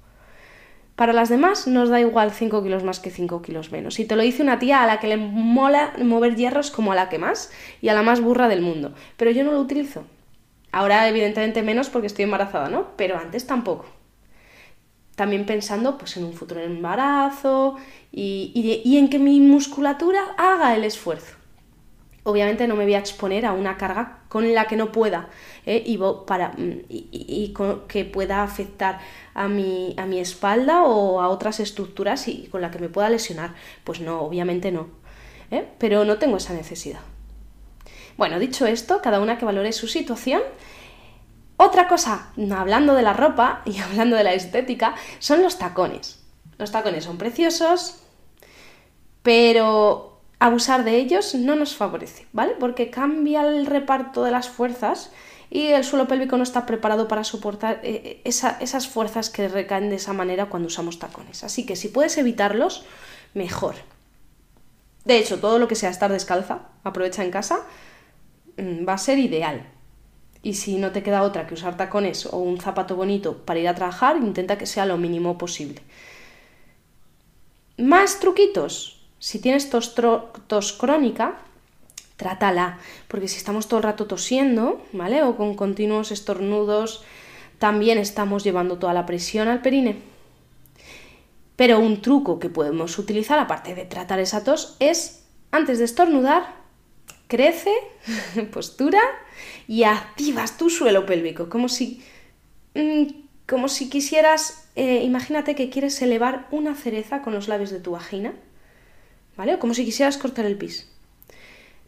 Para 1.02 1.14
las 1.14 1.30
demás 1.30 1.66
nos 1.66 1.90
da 1.90 2.00
igual 2.00 2.30
5 2.30 2.62
kilos 2.62 2.84
más 2.84 3.00
que 3.00 3.10
5 3.10 3.42
kilos 3.42 3.72
menos. 3.72 4.00
Y 4.00 4.06
te 4.06 4.16
lo 4.16 4.22
dice 4.22 4.44
una 4.44 4.60
tía 4.60 4.84
a 4.84 4.86
la 4.86 5.00
que 5.00 5.08
le 5.08 5.18
mola 5.18 5.94
mover 5.98 6.36
hierros 6.36 6.70
como 6.70 6.92
a 6.92 6.96
la 6.96 7.10
que 7.10 7.18
más 7.18 7.52
y 7.82 7.90
a 7.90 7.96
la 7.96 8.04
más 8.04 8.22
burra 8.22 8.48
del 8.48 8.62
mundo. 8.62 8.94
Pero 9.18 9.32
yo 9.32 9.44
no 9.44 9.52
lo 9.52 9.60
utilizo. 9.62 10.04
Ahora 10.72 11.10
evidentemente 11.10 11.64
menos 11.64 11.90
porque 11.90 12.06
estoy 12.06 12.26
embarazada, 12.26 12.70
¿no? 12.70 12.90
Pero 12.98 13.18
antes 13.18 13.48
tampoco 13.48 13.88
también 15.16 15.48
pensando 15.48 15.98
pues, 15.98 16.18
en 16.18 16.24
un 16.24 16.34
futuro 16.34 16.62
embarazo 16.62 17.78
y, 18.12 18.96
en 18.96 19.10
que 19.10 19.18
mi 19.18 19.42
musculatura 19.42 20.36
haga 20.38 20.76
el 20.76 20.84
esfuerzo. 20.84 21.41
Obviamente 22.24 22.68
no 22.68 22.76
me 22.76 22.84
voy 22.84 22.94
a 22.94 23.00
exponer 23.00 23.46
a 23.46 23.54
una 23.54 23.78
carga 23.78 24.20
con 24.30 24.54
la 24.54 24.66
que 24.66 24.76
no 24.76 24.92
pueda 24.92 25.30
¿eh? 25.66 25.82
y, 25.86 26.00
para, 26.28 26.54
y, 26.58 27.54
que 27.88 28.06
pueda 28.06 28.44
afectar 28.44 29.00
a 29.34 29.48
mi, 29.48 29.96
a 29.98 30.06
mi 30.06 30.20
espalda 30.20 30.84
o 30.84 31.20
a 31.22 31.30
otras 31.30 31.60
estructuras 31.60 32.28
y 32.28 32.48
con 32.48 32.62
la 32.62 32.70
que 32.70 32.80
me 32.80 32.90
pueda 32.90 33.10
lesionar. 33.10 33.56
Pues 33.84 34.02
no, 34.02 34.22
obviamente 34.22 34.72
no. 34.72 34.90
¿eh? 35.50 35.66
Pero 35.80 36.06
no 36.06 36.18
tengo 36.18 36.38
esa 36.38 36.54
necesidad. 36.54 37.02
Bueno, 38.18 38.38
dicho 38.38 38.68
esto, 38.68 39.02
cada 39.02 39.20
una 39.20 39.40
que 39.40 39.46
valore 39.46 39.72
su 39.72 39.88
situación 39.88 40.42
otra 41.64 41.88
cosa, 41.88 42.32
hablando 42.58 42.96
de 42.96 43.04
la 43.04 43.14
ropa 43.14 43.62
y 43.66 43.78
hablando 43.82 44.16
de 44.16 44.24
la 44.24 44.34
estética, 44.34 44.96
son 45.20 45.44
los 45.44 45.60
tacones. 45.60 46.20
Los 46.58 46.72
tacones 46.72 47.04
son 47.04 47.20
preciosos, 47.20 47.98
pero 49.22 50.11
abusar 50.42 50.84
de 50.84 50.98
ellos 50.98 51.36
no 51.36 51.56
nos 51.56 51.76
favorece, 51.76 52.26
¿vale? 52.34 52.56
Porque 52.60 52.90
cambia 52.90 53.48
el 53.48 53.68
reparto 53.68 54.24
de 54.24 54.32
las 54.32 54.50
fuerzas 54.50 55.12
y 55.52 55.68
el 55.68 55.84
suelo 55.84 56.08
pélvico 56.08 56.36
no 56.36 56.42
está 56.42 56.66
preparado 56.66 57.08
para 57.08 57.24
soportar 57.24 57.80
eh, 57.84 58.22
esas 58.24 58.88
fuerzas 58.88 59.30
que 59.30 59.48
recaen 59.48 59.92
de 59.92 59.98
esa 59.98 60.14
manera 60.14 60.48
cuando 60.48 60.66
usamos 60.66 60.98
tacones. 60.98 61.44
Así 61.44 61.64
que 61.64 61.76
si 61.76 61.90
puedes 61.90 62.18
evitarlos, 62.18 62.86
mejor. 63.36 63.76
De 65.06 65.20
hecho, 65.20 65.40
todo 65.40 65.60
lo 65.60 65.68
que 65.68 65.76
sea 65.76 65.92
estar 65.92 66.12
descalza, 66.12 66.70
aprovecha 66.84 67.24
en 67.24 67.30
casa, 67.30 67.60
mm, 68.58 68.88
va 68.88 68.94
a 68.94 68.98
ser 68.98 69.20
ideal. 69.20 69.70
Y 70.42 70.56
si 70.56 70.78
no 70.78 70.92
te 70.92 71.04
queda 71.04 71.22
otra 71.22 71.46
que 71.46 71.54
usar 71.54 71.78
tacones 71.78 72.26
o 72.26 72.38
un 72.38 72.60
zapato 72.60 72.96
bonito 72.96 73.46
para 73.46 73.60
ir 73.60 73.68
a 73.68 73.76
trabajar, 73.76 74.18
intenta 74.18 74.58
que 74.58 74.66
sea 74.66 74.88
lo 74.88 74.98
mínimo 74.98 75.38
posible. 75.38 75.84
Más 77.78 78.20
truquitos. 78.20 79.01
Si 79.22 79.38
tienes 79.38 79.70
tos, 79.70 80.74
crónica, 80.80 81.38
trátala, 82.18 82.80
porque 83.08 83.28
si 83.28 83.38
estamos 83.38 83.68
todo 83.68 83.78
el 83.78 83.84
rato 83.84 84.08
tosiendo, 84.08 84.82
¿vale? 84.94 85.22
O 85.22 85.38
con 85.38 85.54
continuos 85.54 86.12
estornudos, 86.12 87.04
también 87.60 88.00
estamos 88.00 88.44
llevando 88.44 88.80
toda 88.80 88.96
la 88.96 89.06
presión 89.06 89.48
al 89.48 89.62
perine. 89.62 90.00
Pero 91.56 91.80
un 91.80 92.02
truco 92.02 92.40
que 92.40 92.50
podemos 92.50 92.98
utilizar, 92.98 93.38
aparte 93.38 93.76
de 93.76 93.86
tratar 93.86 94.20
esa 94.20 94.44
tos, 94.44 94.76
es 94.80 95.24
antes 95.52 95.78
de 95.78 95.86
estornudar, 95.86 96.56
crece, 97.28 97.76
postura 98.52 99.02
y 99.68 99.84
activas 99.84 100.58
tu 100.58 100.72
suelo 100.72 101.06
pélvico, 101.06 101.48
como 101.48 101.70
si, 101.70 102.04
mm, 102.74 103.04
como 103.48 103.70
si 103.70 103.88
quisieras, 103.88 104.68
eh, 104.76 105.04
imagínate 105.04 105.54
que 105.54 105.70
quieres 105.70 106.02
elevar 106.02 106.48
una 106.50 106.74
cereza 106.74 107.22
con 107.22 107.36
los 107.36 107.48
labios 107.48 107.70
de 107.70 107.80
tu 107.80 107.92
vagina, 107.92 108.34
¿vale? 109.38 109.56
O 109.56 109.60
como 109.60 109.74
si 109.74 109.86
quisieras 109.86 110.18
cortar 110.18 110.46
el 110.46 110.58
pis. 110.58 110.88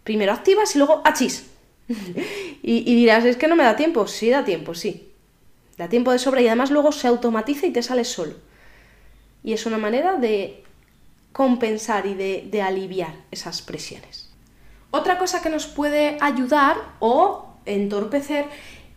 Primero 0.04 0.34
activas 0.34 0.76
y 0.76 0.80
luego 0.80 1.02
achis. 1.04 1.48
y, 1.88 2.92
y 2.92 2.96
dirás, 2.96 3.26
es 3.26 3.38
que 3.38 3.48
no 3.48 3.56
me 3.56 3.64
da 3.64 3.76
tiempo. 3.76 4.08
Sí, 4.08 4.30
da 4.30 4.44
tiempo, 4.44 4.74
sí. 4.74 5.10
Da 5.78 5.90
tiempo 5.90 6.12
de 6.12 6.20
sobra 6.20 6.42
y 6.42 6.48
además 6.48 6.72
luego 6.72 6.92
se 6.92 7.08
automatiza 7.08 7.66
y 7.66 7.72
te 7.72 7.84
sale 7.84 8.04
solo. 8.04 8.34
Y 9.44 9.54
es 9.54 9.66
una 9.66 9.78
manera 9.78 10.16
de 10.18 10.64
compensar 11.32 12.06
y 12.06 12.14
de, 12.14 12.48
de 12.50 12.62
aliviar 12.62 13.16
esas 13.32 13.62
presiones. 13.62 14.30
Otra 14.92 15.18
cosa 15.18 15.42
que 15.42 15.50
nos 15.50 15.66
puede 15.66 16.18
ayudar 16.22 16.78
o 17.00 17.50
entorpecer 17.66 18.46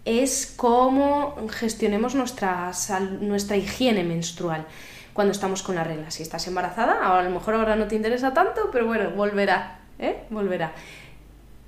es 0.04 0.52
cómo 0.56 1.34
gestionemos 1.50 2.14
nuestra, 2.14 2.70
nuestra 3.20 3.56
higiene 3.56 4.04
menstrual 4.04 4.66
cuando 5.16 5.32
estamos 5.32 5.62
con 5.62 5.74
la 5.74 5.82
regla. 5.82 6.10
Si 6.10 6.22
estás 6.22 6.46
embarazada, 6.46 7.18
a 7.18 7.22
lo 7.22 7.30
mejor 7.30 7.54
ahora 7.54 7.74
no 7.74 7.88
te 7.88 7.96
interesa 7.96 8.34
tanto, 8.34 8.68
pero 8.70 8.86
bueno, 8.86 9.10
volverá, 9.10 9.80
¿eh? 9.98 10.24
Volverá. 10.28 10.74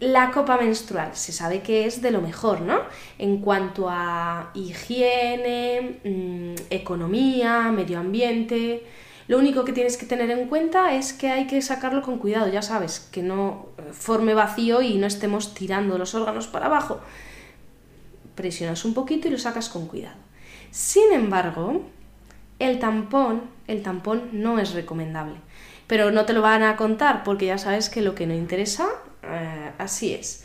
La 0.01 0.31
copa 0.31 0.59
menstrual 0.59 1.17
se 1.17 1.33
sabe 1.33 1.63
que 1.63 1.87
es 1.87 2.03
de 2.03 2.11
lo 2.11 2.21
mejor, 2.21 2.61
¿no? 2.61 2.83
En 3.19 3.39
cuanto 3.41 3.89
a 3.89 4.51
higiene, 4.55 5.99
mm, 6.05 6.55
economía, 6.71 7.73
medio 7.73 7.99
ambiente. 7.99 8.85
Lo 9.29 9.39
único 9.39 9.65
que 9.65 9.73
tienes 9.73 9.97
que 9.97 10.05
tener 10.05 10.31
en 10.31 10.47
cuenta 10.47 10.95
es 10.95 11.15
que 11.15 11.31
hay 11.31 11.47
que 11.47 11.63
sacarlo 11.63 12.03
con 12.03 12.19
cuidado, 12.19 12.49
ya 12.49 12.63
sabes, 12.63 13.01
que 13.11 13.23
no 13.23 13.69
forme 13.93 14.35
vacío 14.35 14.83
y 14.83 14.99
no 14.99 15.07
estemos 15.07 15.55
tirando 15.55 15.97
los 15.97 16.15
órganos 16.15 16.49
para 16.49 16.67
abajo. 16.67 17.01
Presionas 18.35 18.85
un 18.85 18.93
poquito 18.93 19.27
y 19.27 19.31
lo 19.31 19.39
sacas 19.39 19.71
con 19.71 19.87
cuidado. 19.87 20.17
Sin 20.71 21.13
embargo, 21.13 21.83
el 22.59 22.79
tampón, 22.79 23.43
el 23.67 23.83
tampón 23.83 24.31
no 24.33 24.59
es 24.59 24.73
recomendable. 24.75 25.37
Pero 25.87 26.11
no 26.11 26.27
te 26.27 26.33
lo 26.33 26.43
van 26.43 26.63
a 26.63 26.77
contar 26.77 27.25
porque 27.25 27.47
ya 27.47 27.59
sabes 27.59 27.89
que 27.89 28.03
lo 28.03 28.15
que 28.15 28.27
no 28.27 28.35
interesa 28.35 28.89
eh, 29.23 29.73
así 29.79 30.13
es. 30.13 30.45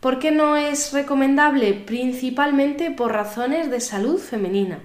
¿Por 0.00 0.18
qué 0.18 0.30
no 0.30 0.56
es 0.56 0.92
recomendable? 0.92 1.72
Principalmente 1.74 2.90
por 2.90 3.12
razones 3.12 3.70
de 3.70 3.80
salud 3.80 4.18
femenina, 4.18 4.78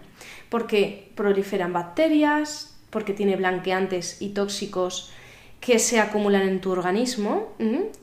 porque 0.49 1.12
proliferan 1.15 1.73
bacterias, 1.73 2.75
porque 2.89 3.13
tiene 3.13 3.36
blanqueantes 3.36 4.21
y 4.21 4.29
tóxicos 4.29 5.12
que 5.60 5.77
se 5.79 5.99
acumulan 5.99 6.41
en 6.41 6.60
tu 6.60 6.71
organismo 6.71 7.53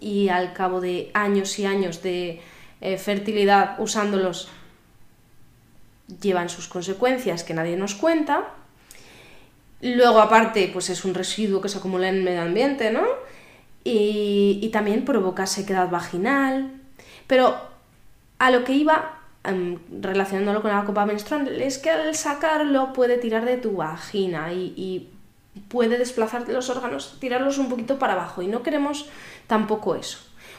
y 0.01 0.29
al 0.29 0.53
cabo 0.53 0.81
de 0.81 1.11
años 1.13 1.59
y 1.59 1.67
años 1.67 2.03
de 2.03 2.41
eh, 2.81 2.99
fertilidad 2.99 3.81
usándolos 3.81 4.49
llevan 6.21 6.49
sus 6.49 6.69
consecuencias 6.69 7.43
que 7.43 7.55
nadie 7.55 7.77
nos 7.77 7.95
cuenta. 7.95 8.55
Luego, 9.81 10.21
aparte, 10.21 10.71
pues 10.73 10.91
es 10.91 11.05
un 11.05 11.15
residuo 11.15 11.61
que 11.61 11.69
se 11.69 11.79
acumula 11.79 12.09
en 12.09 12.17
el 12.17 12.23
medio 12.23 12.43
ambiente, 12.43 12.91
¿no? 12.91 13.03
y, 13.91 14.69
también 14.73 15.05
provoca 15.05 15.47
sequedad 15.47 15.91
vaginal. 15.91 16.73
Pero 17.27 17.57
a 18.39 18.51
lo 18.51 18.65
que 18.65 18.73
iba, 18.73 19.21
em, 19.45 19.79
relacionándolo 20.01 20.63
con 20.63 20.71
la 20.71 20.85
copa 20.85 21.07
menstrual, 21.07 21.49
es 21.61 21.79
que 21.79 21.91
al 21.91 22.15
sacarlo 22.15 22.93
puede 22.93 23.19
tirar 23.19 23.45
de 23.45 23.57
tu 23.57 23.77
vagina 23.77 24.53
y, 24.53 25.11
puede 25.69 25.99
desplazar 25.99 26.49
los 26.49 26.71
órganos, 26.71 27.17
tirarlos 27.19 27.59
un 27.59 27.69
poquito 27.69 27.99
para 27.99 28.13
abajo 28.13 28.43
y 28.43 28.47
no 28.47 28.63
queremos 28.63 29.07
tampoco 29.49 29.97
eso. 29.97 30.19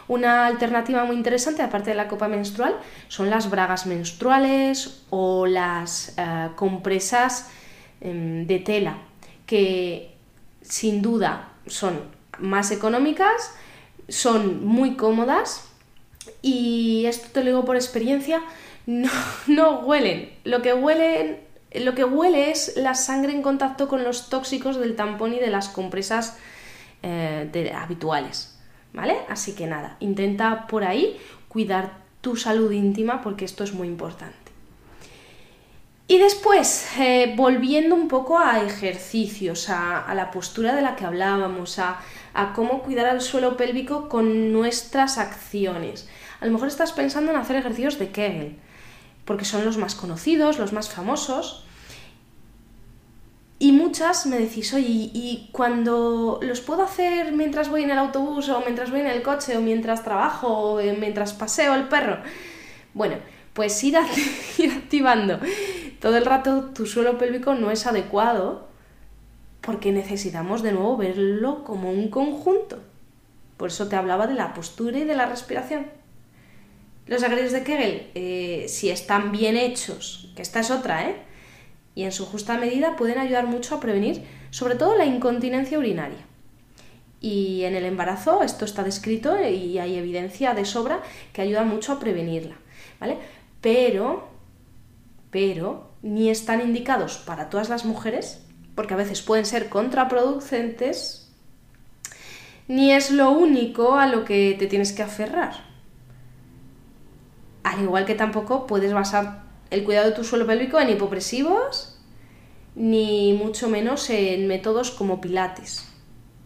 Una 0.10 0.46
alternativa 0.46 1.06
muy 1.06 1.16
interesante, 1.16 1.62
aparte 1.62 1.92
de 1.92 1.96
la 1.96 2.10
copa 2.10 2.28
menstrual, 2.28 2.76
son 3.08 3.30
las 3.30 3.50
bragas 3.50 3.86
menstruales 3.86 5.04
o 5.10 5.48
las 5.48 6.16
eh, 6.18 6.50
compresas 6.58 7.50
em, 8.02 8.46
de 8.46 8.60
tela, 8.60 8.98
que 9.50 10.12
sin 10.62 11.02
duda 11.02 11.54
son 11.66 12.02
más 12.38 12.70
económicas, 12.70 13.52
son 14.08 14.64
muy 14.64 14.96
cómodas 14.96 15.68
y 16.44 17.06
esto 17.08 17.30
te 17.34 17.40
lo 17.40 17.48
digo 17.48 17.66
por 17.66 17.76
experiencia, 17.76 18.44
no, 18.86 19.10
no 19.48 19.80
huelen. 19.80 20.30
Lo 20.44 20.62
que 20.62 20.76
huelen 20.76 21.40
lo 21.74 21.96
que 21.96 22.04
huele 22.04 22.52
es 22.52 22.78
la 22.78 22.94
sangre 22.94 23.32
en 23.32 23.42
contacto 23.42 23.88
con 23.88 24.04
los 24.04 24.30
tóxicos 24.30 24.78
del 24.78 24.96
tampón 24.96 25.34
y 25.34 25.40
de 25.40 25.50
las 25.50 25.70
compresas 25.70 26.38
eh, 27.02 27.74
habituales. 27.76 28.56
¿Vale? 28.94 29.18
Así 29.30 29.54
que 29.54 29.66
nada, 29.66 29.98
intenta 30.00 30.68
por 30.68 30.84
ahí 30.84 31.18
cuidar 31.48 31.98
tu 32.22 32.36
salud 32.36 32.72
íntima 32.72 33.22
porque 33.24 33.46
esto 33.46 33.64
es 33.64 33.74
muy 33.74 33.88
importante. 33.88 34.38
Y 36.10 36.18
después, 36.18 36.88
eh, 36.98 37.36
volviendo 37.38 37.94
un 37.94 38.08
poco 38.08 38.40
a 38.40 38.64
ejercicios, 38.64 39.70
a, 39.70 40.12
la 40.16 40.32
postura 40.32 40.74
de 40.74 40.82
la 40.82 40.96
que 40.96 41.06
hablábamos, 41.06 41.78
a, 41.78 42.00
cómo 42.56 42.82
cuidar 42.82 43.06
al 43.06 43.22
suelo 43.22 43.56
pélvico 43.58 44.10
con 44.10 44.52
nuestras 44.52 45.20
acciones. 45.20 46.10
A 46.42 46.48
lo 46.48 46.54
mejor 46.54 46.68
estás 46.68 46.94
pensando 46.94 47.30
en 47.30 47.38
hacer 47.38 47.58
ejercicios 47.58 48.00
de 48.00 48.10
Kegel, 48.10 48.58
porque 49.24 49.46
son 49.46 49.64
los 49.66 49.78
más 49.78 49.94
conocidos, 49.94 50.58
los 50.58 50.74
más 50.74 50.90
famosos. 50.90 51.64
Y 53.60 53.72
muchas 53.72 54.26
me 54.26 54.40
decís, 54.40 54.74
oye, 54.74 55.12
y 55.14 55.50
cuando 55.52 56.40
los 56.42 56.62
puedo 56.62 56.82
hacer 56.82 57.34
mientras 57.34 57.70
voy 57.70 57.84
en 57.84 57.92
el 57.92 58.00
autobús 58.00 58.50
o 58.50 58.62
mientras 58.62 58.90
voy 58.90 59.02
en 59.02 59.08
el 59.08 59.22
coche 59.22 59.56
o 59.58 59.62
mientras 59.62 60.04
trabajo 60.04 60.48
o 60.48 60.82
mientras 60.82 61.34
paseo 61.34 61.76
el 61.76 61.88
perro. 61.88 62.18
Bueno, 62.96 63.18
pues 63.54 63.84
ir, 63.84 63.96
activando 64.78 65.40
todo 66.00 66.18
el 66.18 66.26
rato 66.26 66.72
tu 66.74 66.86
suelo 66.86 67.18
pélvico 67.18 67.56
no 67.56 67.72
es 67.72 67.86
adecuado 67.86 68.68
porque 69.62 69.92
necesitamos 69.92 70.64
de 70.64 70.72
nuevo 70.72 70.98
verlo 70.98 71.64
como 71.64 71.92
un 71.92 72.10
conjunto. 72.10 72.80
Por 73.58 73.70
eso 73.70 73.88
te 73.88 73.96
hablaba 73.96 74.28
de 74.28 74.36
la 74.36 74.54
postura 74.54 75.00
y 75.00 75.04
de 75.04 75.16
la 75.16 75.26
respiración. 75.26 75.88
Los 77.08 77.24
ejercicios 77.24 77.54
de 77.54 77.64
Kegel, 77.64 78.12
eh, 78.16 78.66
si 78.70 78.90
están 78.90 79.32
bien 79.32 79.58
hechos, 79.58 80.32
que 80.36 80.42
esta 80.42 80.60
es 80.60 80.72
otra, 80.72 81.10
¿eh? 81.10 81.16
Y 81.96 82.04
en 82.04 82.12
su 82.12 82.26
justa 82.26 82.58
medida 82.58 82.96
pueden 82.96 83.18
ayudar 83.18 83.48
mucho 83.48 83.76
a 83.76 83.80
prevenir 83.80 84.24
sobre 84.52 84.76
todo 84.76 84.96
la 84.96 85.06
incontinencia 85.06 85.78
urinaria. 85.78 86.26
Y 87.20 87.64
en 87.64 87.76
el 87.76 87.84
embarazo 87.84 88.44
esto 88.44 88.64
está 88.64 88.84
descrito 88.84 89.36
y 89.42 89.78
hay 89.80 89.98
evidencia 89.98 90.54
de 90.54 90.64
sobra 90.64 91.02
que 91.34 91.42
ayuda 91.42 91.66
mucho 91.66 91.92
a 91.92 92.00
prevenirla, 92.00 92.56
¿vale? 93.00 93.18
pero, 93.62 94.30
pero, 95.32 95.89
ni 96.02 96.30
están 96.30 96.62
indicados 96.62 97.18
para 97.18 97.50
todas 97.50 97.70
las 97.70 97.86
mujeres, 97.86 98.42
porque 98.76 98.94
a 98.94 98.98
veces 98.98 99.22
pueden 99.22 99.46
ser 99.46 99.70
contraproducentes, 99.70 101.32
ni 102.68 102.94
es 102.94 103.12
lo 103.12 103.32
único 103.32 103.96
a 103.96 104.08
lo 104.08 104.26
que 104.26 104.56
te 104.58 104.68
tienes 104.68 104.94
que 104.94 105.04
aferrar. 105.04 105.66
Al 107.64 107.82
igual 107.82 108.06
que 108.06 108.16
tampoco 108.16 108.68
puedes 108.68 108.94
basar 108.94 109.44
el 109.70 109.84
cuidado 109.84 110.10
de 110.10 110.16
tu 110.16 110.24
suelo 110.24 110.46
pélvico 110.48 110.80
en 110.80 110.90
hipopresivos, 110.90 112.00
ni 112.76 113.34
mucho 113.34 113.70
menos 113.70 114.10
en 114.10 114.48
métodos 114.48 114.92
como 114.92 115.20
pilates. 115.20 115.88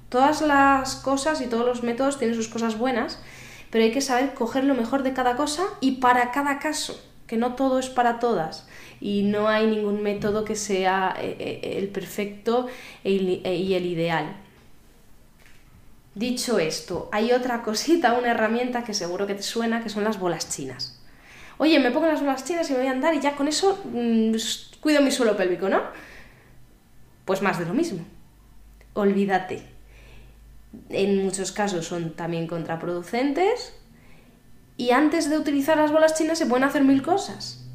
Todas 0.09 0.41
las 0.41 0.95
cosas 0.95 1.41
y 1.41 1.47
todos 1.47 1.65
los 1.65 1.83
métodos 1.83 2.17
tienen 2.17 2.35
sus 2.35 2.47
cosas 2.47 2.77
buenas, 2.77 3.19
pero 3.69 3.83
hay 3.83 3.91
que 3.91 4.01
saber 4.01 4.33
coger 4.33 4.63
lo 4.63 4.75
mejor 4.75 5.03
de 5.03 5.13
cada 5.13 5.35
cosa 5.35 5.63
y 5.81 5.93
para 5.93 6.31
cada 6.31 6.59
caso, 6.59 6.99
que 7.33 7.39
no 7.39 7.55
todo 7.55 7.79
es 7.79 7.89
para 7.89 8.19
todas 8.19 8.67
y 9.01 9.23
no 9.23 9.47
hay 9.47 9.65
ningún 9.65 10.03
método 10.03 10.45
que 10.45 10.55
sea 10.55 11.15
eh, 11.19 11.35
eh, 11.39 11.77
el 11.79 11.87
perfecto 11.87 12.67
e 13.03 13.41
e, 13.43 13.55
y 13.55 13.73
el 13.73 13.87
ideal. 13.87 14.35
Dicho 16.13 16.59
esto, 16.59 17.09
hay 17.11 17.31
otra 17.31 17.63
cosita, 17.63 18.13
una 18.13 18.29
herramienta 18.29 18.83
que 18.83 18.93
seguro 18.93 19.25
que 19.25 19.33
te 19.33 19.41
suena, 19.41 19.81
que 19.81 19.89
son 19.89 20.03
las 20.03 20.19
bolas 20.19 20.47
chinas. 20.47 21.01
Oye, 21.57 21.79
me 21.79 21.89
pongo 21.89 22.05
las 22.05 22.19
bolas 22.19 22.45
chinas 22.45 22.69
y 22.69 22.73
me 22.73 22.79
voy 22.79 22.87
a 22.87 22.91
andar 22.91 23.15
y 23.15 23.19
ya 23.19 23.35
con 23.35 23.47
eso 23.47 23.81
mm, 23.83 24.35
cuido 24.79 25.01
mi 25.01 25.09
suelo 25.09 25.35
pélvico, 25.35 25.69
¿no? 25.69 25.81
Pues 27.25 27.41
más 27.41 27.57
de 27.57 27.65
lo 27.65 27.73
mismo. 27.73 28.05
Olvídate 28.93 29.73
en 30.89 31.23
muchos 31.23 31.51
casos 31.51 31.87
son 31.87 32.11
también 32.11 32.47
contraproducentes 32.47 33.73
Y 34.77 34.91
antes 34.91 35.29
de 35.29 35.37
utilizar 35.37 35.77
las 35.77 35.91
bolas 35.91 36.15
chinas 36.15 36.37
se 36.37 36.45
pueden 36.45 36.63
hacer 36.63 36.83
mil 36.83 37.01
cosas. 37.01 37.65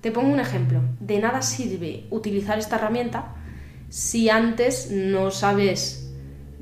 Te 0.00 0.12
pongo 0.12 0.32
un 0.32 0.40
ejemplo. 0.40 0.80
De 1.00 1.18
nada 1.18 1.42
sirve 1.42 2.06
utilizar 2.10 2.58
esta 2.58 2.76
herramienta 2.76 3.34
si 3.88 4.30
antes 4.30 4.90
no 4.90 5.30
sabes 5.30 6.10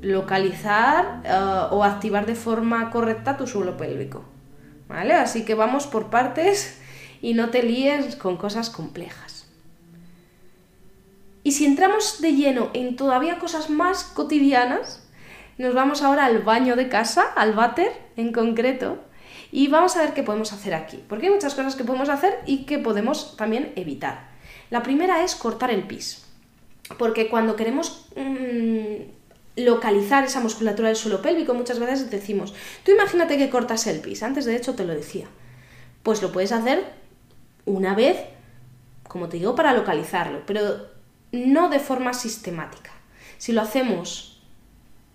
localizar 0.01 1.21
eh, 1.23 1.67
o 1.71 1.83
activar 1.83 2.25
de 2.25 2.35
forma 2.35 2.89
correcta 2.89 3.37
tu 3.37 3.47
suelo 3.47 3.77
pélvico. 3.77 4.23
¿Vale? 4.87 5.13
Así 5.13 5.45
que 5.45 5.53
vamos 5.53 5.85
por 5.85 6.09
partes 6.09 6.79
y 7.21 7.33
no 7.33 7.49
te 7.49 7.61
líes 7.61 8.15
con 8.15 8.37
cosas 8.37 8.69
complejas. 8.69 9.45
Y 11.43 11.51
si 11.51 11.65
entramos 11.65 12.21
de 12.21 12.33
lleno 12.33 12.69
en 12.73 12.95
todavía 12.95 13.39
cosas 13.39 13.69
más 13.69 14.03
cotidianas, 14.03 15.07
nos 15.57 15.73
vamos 15.73 16.01
ahora 16.01 16.25
al 16.25 16.39
baño 16.39 16.75
de 16.75 16.89
casa, 16.89 17.23
al 17.35 17.53
váter 17.53 17.91
en 18.17 18.31
concreto, 18.31 18.99
y 19.51 19.67
vamos 19.67 19.95
a 19.95 20.01
ver 20.01 20.13
qué 20.13 20.23
podemos 20.23 20.53
hacer 20.53 20.73
aquí, 20.73 21.03
porque 21.07 21.27
hay 21.27 21.33
muchas 21.33 21.55
cosas 21.55 21.75
que 21.75 21.83
podemos 21.83 22.09
hacer 22.09 22.39
y 22.45 22.65
que 22.65 22.79
podemos 22.79 23.35
también 23.35 23.73
evitar. 23.75 24.29
La 24.69 24.83
primera 24.83 25.23
es 25.23 25.35
cortar 25.35 25.71
el 25.71 25.83
pis, 25.83 26.25
porque 26.97 27.29
cuando 27.29 27.55
queremos 27.55 28.07
mm, 28.15 29.63
localizar 29.63 30.23
esa 30.23 30.39
musculatura 30.39 30.89
del 30.89 30.97
suelo 30.97 31.21
pélvico, 31.21 31.53
muchas 31.53 31.79
veces 31.79 32.09
decimos, 32.09 32.53
tú 32.83 32.91
imagínate 32.91 33.37
que 33.37 33.49
cortas 33.49 33.87
el 33.87 33.99
pis, 33.99 34.23
antes 34.23 34.45
de 34.45 34.55
hecho 34.55 34.75
te 34.75 34.85
lo 34.85 34.93
decía, 34.93 35.27
pues 36.03 36.21
lo 36.21 36.31
puedes 36.31 36.51
hacer 36.51 36.83
una 37.65 37.95
vez, 37.95 38.17
como 39.07 39.29
te 39.29 39.37
digo, 39.37 39.55
para 39.55 39.73
localizarlo, 39.73 40.43
pero 40.45 40.87
no 41.31 41.69
de 41.69 41.79
forma 41.79 42.13
sistemática. 42.13 42.91
Si 43.37 43.51
lo 43.51 43.61
hacemos 43.61 44.41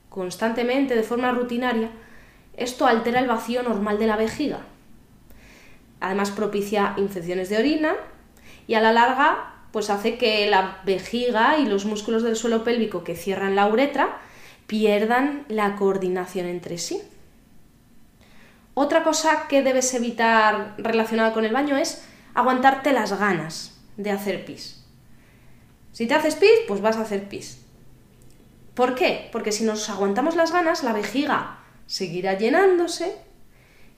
constantemente, 0.09 0.95
de 0.95 1.03
forma 1.03 1.33
rutinaria, 1.33 1.91
esto 2.57 2.87
altera 2.87 3.21
el 3.21 3.29
vacío 3.29 3.63
normal 3.63 3.99
de 3.99 4.07
la 4.07 4.17
vejiga. 4.17 4.61
Además 6.01 6.31
propicia 6.31 6.95
infecciones 6.97 7.49
de 7.49 7.59
orina 7.59 7.95
y 8.67 8.75
a 8.75 8.81
la 8.81 8.93
larga 8.93 9.55
pues 9.73 9.91
hace 9.91 10.19
que 10.19 10.49
la 10.49 10.81
vejiga 10.85 11.59
y 11.59 11.67
los 11.67 11.85
músculos 11.85 12.23
del 12.23 12.37
suelo 12.37 12.63
pélvico 12.63 13.03
que 13.03 13.17
cierran 13.17 13.57
la 13.57 13.67
uretra 13.67 14.19
pierdan 14.67 15.45
la 15.49 15.75
coordinación 15.77 16.47
entre 16.47 16.79
sí. 16.79 17.03
Otra 18.75 19.03
cosa 19.03 19.47
que 19.49 19.63
debes 19.63 19.93
evitar 19.95 20.75
relacionada 20.79 21.33
con 21.33 21.45
el 21.45 21.53
baño 21.53 21.77
es 21.77 22.05
aguantarte 22.35 22.93
las 22.93 23.19
ganas 23.19 23.81
de 23.97 24.11
hacer 24.11 24.45
pis. 24.45 24.85
Si 25.93 26.07
te 26.07 26.15
haces 26.15 26.35
pis, 26.35 26.51
pues 26.67 26.81
vas 26.81 26.97
a 26.97 27.03
hacer 27.03 27.29
pis. 27.29 27.65
¿Por 28.75 28.95
qué? 28.95 29.29
Porque 29.33 29.53
si 29.53 29.65
nos 29.65 29.89
aguantamos 29.91 30.35
las 30.35 30.53
ganas, 30.53 30.83
la 30.83 30.93
vejiga 30.93 31.64
seguirá 31.87 32.39
llenándose 32.39 33.17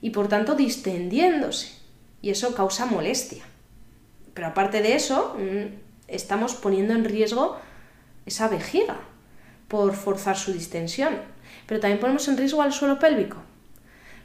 y 0.01 0.11
por 0.11 0.27
tanto 0.27 0.55
distendiéndose. 0.55 1.73
Y 2.21 2.29
eso 2.29 2.55
causa 2.55 2.85
molestia. 2.85 3.43
Pero 4.33 4.47
aparte 4.47 4.81
de 4.81 4.95
eso, 4.95 5.35
mm, 5.37 5.75
estamos 6.07 6.55
poniendo 6.55 6.93
en 6.93 7.05
riesgo 7.05 7.57
esa 8.25 8.47
vejiga 8.47 8.97
por 9.67 9.93
forzar 9.95 10.37
su 10.37 10.53
distensión. 10.53 11.15
Pero 11.65 11.79
también 11.79 11.99
ponemos 11.99 12.27
en 12.27 12.37
riesgo 12.37 12.61
al 12.61 12.73
suelo 12.73 12.99
pélvico. 12.99 13.37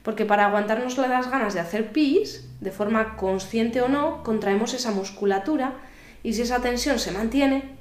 Porque 0.03 0.25
para 0.25 0.47
aguantarnos 0.47 0.99
las 0.99 1.31
ganas 1.31 1.55
de 1.55 1.61
hacer 1.61 1.93
pis, 1.93 2.49
de 2.61 2.73
forma 2.73 3.17
consciente 3.17 3.83
o 3.83 3.89
no, 3.89 4.23
contraemos 4.25 4.75
esa 4.75 4.91
musculatura 4.91 5.75
y 6.23 6.33
si 6.35 6.43
esa 6.43 6.61
tensión 6.61 6.99
se 6.99 7.13
mantiene, 7.13 7.77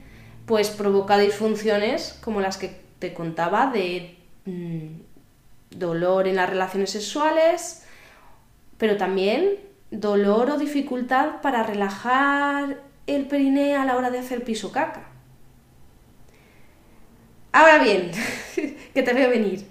pues 0.46 0.70
provoca 0.70 1.18
disfunciones 1.18 2.20
como 2.24 2.42
las 2.42 2.58
que 2.58 2.80
te 3.00 3.14
contaba 3.14 3.72
de 3.72 4.18
mm, 4.46 5.11
dolor 5.72 6.28
en 6.28 6.36
las 6.36 6.50
relaciones 6.50 6.92
sexuales, 6.92 7.86
pero 8.78 8.98
también 8.98 9.60
dolor 9.90 10.50
o 10.52 10.58
dificultad 10.58 11.42
para 11.42 11.64
relajar 11.64 12.78
el 13.08 13.28
perineo 13.28 13.82
a 13.82 13.86
la 13.86 13.98
hora 13.98 14.10
de 14.10 14.20
hacer 14.20 14.44
piso 14.44 14.72
caca. 14.72 15.08
Ahora 17.52 17.80
bien, 17.84 18.12
que 18.94 19.04
te 19.04 19.14
veo 19.14 19.30
venir. 19.30 19.66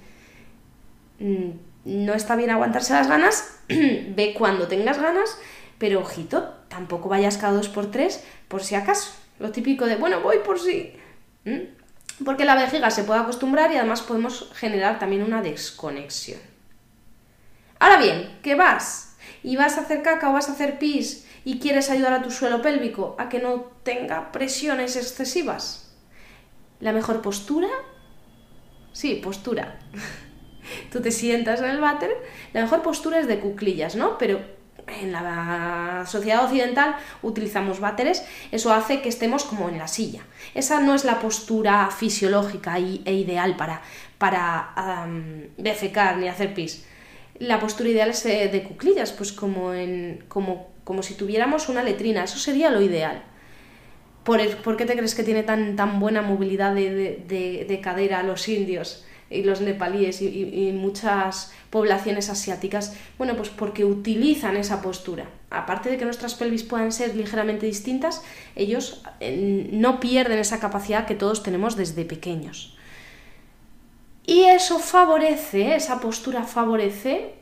Mm, 1.19 1.51
no 1.85 2.15
está 2.15 2.37
bien 2.37 2.51
aguantarse 2.51 2.93
las 2.93 3.09
ganas, 3.09 3.61
ve 3.69 4.35
cuando 4.37 4.69
tengas 4.69 5.01
ganas, 5.01 5.39
pero 5.79 6.01
ojito, 6.01 6.55
tampoco 6.69 7.09
vayas 7.09 7.39
cada 7.39 7.55
dos 7.55 7.69
por 7.69 7.91
tres 7.91 8.23
por 8.49 8.63
si 8.63 8.75
acaso. 8.75 9.13
Lo 9.39 9.51
típico 9.51 9.87
de, 9.87 9.97
bueno, 9.97 10.21
voy 10.21 10.39
por 10.45 10.59
si... 10.59 10.93
Porque 12.25 12.45
la 12.45 12.55
vejiga 12.55 12.91
se 12.91 13.05
puede 13.05 13.21
acostumbrar 13.21 13.73
y 13.73 13.77
además 13.77 14.03
podemos 14.03 14.51
generar 14.55 14.99
también 14.99 15.23
una 15.23 15.43
desconexión. 15.43 16.41
Ahora 17.79 17.99
bien, 17.99 18.39
¿qué 18.43 18.55
vas? 18.55 19.17
¿Y 19.43 19.57
vas 19.57 19.79
a 19.79 19.83
hacer 19.83 20.03
caca 20.03 20.29
o 20.29 20.35
vas 20.35 20.49
a 20.49 20.53
hacer 20.53 20.79
pis 20.79 21.27
y 21.45 21.59
quieres 21.59 21.89
ayudar 21.91 22.13
a 22.13 22.23
tu 22.23 22.31
suelo 22.31 22.61
pélvico 22.61 23.17
a 23.19 23.31
que 23.31 23.39
no 23.39 23.71
tenga 23.83 24.33
presiones 24.33 24.97
excesivas? 24.97 25.95
¿La 26.79 26.93
mejor 26.93 27.23
postura? 27.23 27.69
Sí, 28.93 29.15
postura. 29.15 29.79
Tú 30.93 31.01
te 31.01 31.11
sientas 31.11 31.61
en 31.61 31.71
el 31.71 31.81
váter, 31.81 32.11
la 32.53 32.61
mejor 32.63 32.83
postura 32.83 33.19
es 33.19 33.27
de 33.27 33.41
cuclillas, 33.41 33.97
¿no? 33.97 34.19
Pero 34.19 34.41
en 34.87 35.13
la 35.13 36.05
sociedad 36.07 36.45
occidental 36.45 36.97
utilizamos 37.23 37.81
váteres, 37.81 38.25
eso 38.53 38.73
hace 38.73 39.01
que 39.01 39.09
estemos 39.09 39.45
como 39.45 39.69
en 39.69 39.79
la 39.79 39.89
silla. 39.89 40.23
Esa 40.55 40.81
no 40.81 40.95
es 40.95 41.05
la 41.05 41.21
postura 41.21 41.89
fisiológica 41.91 42.79
e 42.79 43.13
ideal 43.13 43.57
para, 43.57 43.83
para 44.19 45.07
defecar 45.57 46.19
ni 46.19 46.29
hacer 46.29 46.55
pis. 46.55 46.87
La 47.39 47.59
postura 47.59 47.89
ideal 47.89 48.11
es 48.11 48.23
de, 48.25 48.65
cuclillas, 48.69 49.13
pues 49.13 49.33
como, 49.33 49.73
en, 49.73 50.25
como, 50.29 50.69
como 50.85 51.03
si 51.03 51.15
tuviéramos 51.15 51.69
una 51.69 51.83
letrina, 51.83 52.25
eso 52.25 52.39
sería 52.39 52.71
lo 52.71 52.83
ideal. 52.83 53.23
¿Por, 54.25 54.45
¿por 54.59 54.77
qué 54.77 54.85
te 54.85 54.95
crees 54.95 55.15
que 55.15 55.23
tiene 55.23 55.43
tan, 55.43 55.77
tan 55.77 55.99
buena 55.99 56.21
movilidad 56.21 56.75
de, 56.75 57.23
de, 57.27 57.65
de 57.67 57.81
cadera 57.81 58.23
los 58.23 58.47
indios? 58.49 59.07
Y 59.31 59.45
los 59.45 59.61
nepalíes 59.61 60.21
y, 60.21 60.73
muchas 60.75 61.53
poblaciones 61.71 62.29
asiáticas, 62.29 62.97
bueno, 63.17 63.37
pues 63.37 63.49
porque 63.49 63.85
utilizan 63.85 64.57
esa 64.57 64.83
postura. 64.83 65.27
Aparte 65.51 65.89
de 65.89 65.97
que 65.97 66.05
nuestras 66.05 66.35
pelvis 66.35 66.65
puedan 66.65 66.91
ser 66.91 67.15
ligeramente 67.15 67.65
distintas, 67.67 68.23
ellos 68.57 69.03
eh, 69.21 69.69
no 69.73 70.01
pierden 70.01 70.39
esa 70.39 70.59
capacidad 70.59 71.07
que 71.07 71.15
todos 71.15 71.45
tenemos 71.45 71.77
desde 71.77 72.05
pequeños. 72.05 72.77
Y 74.27 74.45
eso 74.45 74.79
favorece, 74.81 75.77
esa 75.77 76.01
postura 76.01 76.43
favorece 76.43 77.35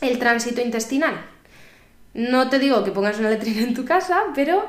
el 0.00 0.18
tránsito 0.18 0.60
intestinal. 0.60 1.26
No 2.14 2.48
te 2.48 2.58
digo 2.58 2.84
que 2.84 2.92
pongas 2.92 3.18
una 3.18 3.30
letrina 3.30 3.62
en 3.62 3.74
tu 3.74 3.84
casa, 3.84 4.22
pero 4.34 4.68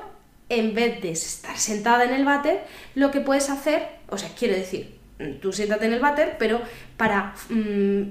en 0.50 0.74
vez 0.74 1.02
de 1.02 1.12
estar 1.12 1.58
sentada 1.58 2.04
en 2.06 2.14
el 2.14 2.26
váter, 2.26 2.66
lo 2.96 3.12
que 3.12 3.22
puedes 3.22 3.50
hacer, 3.50 3.88
o 4.10 4.18
sea, 4.18 4.30
quiero 4.38 4.56
decir, 4.56 4.97
tú 5.42 5.52
siéntate 5.52 5.86
en 5.86 5.94
el 5.94 6.00
váter, 6.00 6.36
pero 6.38 6.62
para 6.96 7.34
mm, 7.50 8.02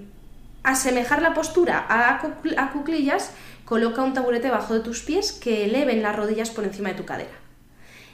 asemejar 0.62 1.22
la 1.22 1.34
postura 1.34 1.86
a, 1.88 2.72
cuclillas, 2.72 3.32
coloca 3.64 4.02
un 4.02 4.14
taburete 4.14 4.50
bajo 4.50 4.74
de 4.74 4.80
tus 4.80 5.02
pies 5.02 5.32
que 5.32 5.64
eleven 5.64 6.02
las 6.02 6.16
rodillas 6.16 6.50
por 6.50 6.64
encima 6.64 6.90
de 6.90 6.96
tu 6.96 7.04
cadera. 7.04 7.34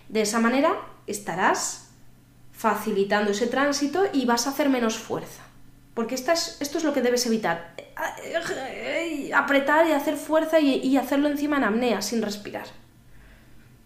De 0.09 0.23
esa 0.23 0.41
manera 0.41 0.77
estarás 1.07 1.91
facilitando 2.53 3.33
ese 3.33 3.47
tránsito 3.47 4.05
y 4.13 4.27
vas 4.27 4.47
a 4.47 4.51
hacer 4.51 4.69
menos 4.69 4.99
fuerza. 4.99 5.43
Porque 5.95 6.15
esto 6.15 6.33
es 6.33 6.85
lo 6.85 6.93
que 6.93 7.03
debes 7.03 7.27
evitar. 7.27 7.75
Apretar 9.35 9.87
y 9.89 9.93
hacer 9.93 10.17
fuerza 10.17 10.59
y, 10.59 10.77
y 10.77 10.97
hacerlo 10.97 11.29
encima 11.29 11.59
en 11.59 11.65
apnea, 11.65 12.03
sin 12.03 12.23
respirar. 12.23 12.67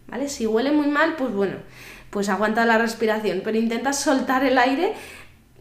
¿Vale? 0.07 0.29
Si 0.29 0.47
huele 0.47 0.71
muy 0.71 0.87
mal, 0.87 1.17
pues 1.17 1.33
bueno, 1.33 1.57
pues 2.11 2.29
aguanta 2.29 2.65
la 2.65 2.79
respiración, 2.79 3.43
pero 3.45 3.59
intenta 3.59 3.93
soltar 3.93 4.45
el 4.45 4.59
aire 4.59 4.95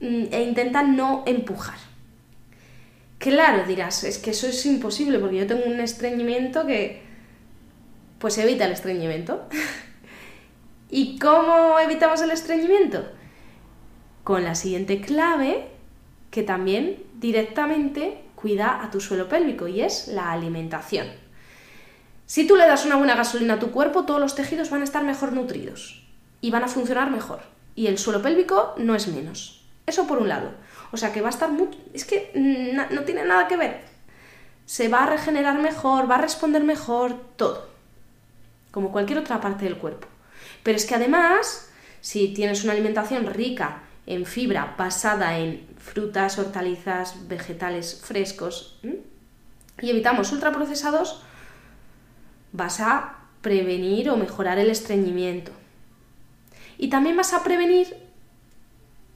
mm, 0.01 0.25
e 0.31 0.43
intenta 0.43 0.83
no 0.83 1.23
empujar. 1.25 1.77
Claro, 3.17 3.63
dirás, 3.65 4.03
es 4.03 4.17
que 4.17 4.31
eso 4.31 4.47
es 4.47 4.65
imposible 4.65 5.19
porque 5.19 5.37
yo 5.37 5.47
tengo 5.47 5.65
un 5.65 5.79
estreñimiento 5.79 6.65
que... 6.65 7.03
Pues 8.19 8.37
evita 8.37 8.65
el 8.65 8.71
estreñimiento. 8.71 9.47
¿Y 10.89 11.19
cómo 11.19 11.77
evitamos 11.79 12.21
el 12.21 12.31
estreñimiento? 12.31 13.05
Con 14.23 14.43
la 14.43 14.55
siguiente 14.55 15.01
clave 15.01 15.67
que 16.31 16.43
también 16.43 17.03
directamente 17.15 18.21
cuida 18.35 18.83
a 18.83 18.91
tu 18.91 19.01
suelo 19.01 19.27
pélvico 19.27 19.67
y 19.67 19.81
es 19.81 20.07
la 20.07 20.31
alimentación. 20.31 21.07
Si 22.25 22.47
tú 22.47 22.55
le 22.55 22.65
das 22.65 22.85
una 22.85 22.95
buena 22.95 23.15
gasolina 23.15 23.55
a 23.55 23.59
tu 23.59 23.71
cuerpo, 23.71 24.05
todos 24.05 24.19
los 24.19 24.35
tejidos 24.35 24.69
van 24.69 24.81
a 24.81 24.85
estar 24.85 25.03
mejor 25.03 25.33
nutridos 25.33 26.04
y 26.45 26.51
van 26.51 26.63
a 26.63 26.67
funcionar 26.67 27.09
mejor. 27.09 27.39
Y 27.73 27.87
el 27.87 27.97
suelo 27.97 28.21
pélvico 28.21 28.75
no 28.77 28.93
es 28.93 29.07
menos. 29.07 29.65
Eso 29.87 30.05
por 30.05 30.19
un 30.19 30.27
lado. 30.27 30.51
O 30.91 30.97
sea 30.97 31.11
que 31.11 31.19
va 31.19 31.29
a 31.29 31.31
estar 31.31 31.49
muy... 31.49 31.69
Es 31.91 32.05
que 32.05 32.29
no 32.35 33.01
tiene 33.01 33.25
nada 33.25 33.47
que 33.47 33.57
ver. 33.57 33.81
Se 34.67 34.87
va 34.87 35.05
a 35.05 35.09
regenerar 35.09 35.57
mejor, 35.59 36.07
va 36.09 36.17
a 36.17 36.21
responder 36.21 36.63
mejor, 36.63 37.19
todo. 37.35 37.67
Como 38.69 38.91
cualquier 38.91 39.17
otra 39.17 39.41
parte 39.41 39.65
del 39.65 39.79
cuerpo. 39.79 40.07
Pero 40.61 40.77
es 40.77 40.85
que 40.85 40.93
además, 40.93 41.67
si 41.99 42.27
tienes 42.35 42.63
una 42.63 42.73
alimentación 42.73 43.25
rica 43.25 43.81
en 44.05 44.27
fibra 44.27 44.75
basada 44.77 45.39
en 45.39 45.65
frutas, 45.79 46.37
hortalizas, 46.37 47.27
vegetales 47.27 48.01
frescos, 48.03 48.79
y 49.81 49.89
evitamos 49.89 50.31
ultraprocesados, 50.31 51.23
vas 52.51 52.81
a 52.81 53.15
prevenir 53.41 54.11
o 54.11 54.15
mejorar 54.15 54.59
el 54.59 54.69
estreñimiento. 54.69 55.51
Y 56.77 56.89
también 56.89 57.17
vas 57.17 57.33
a 57.33 57.43
prevenir 57.43 57.95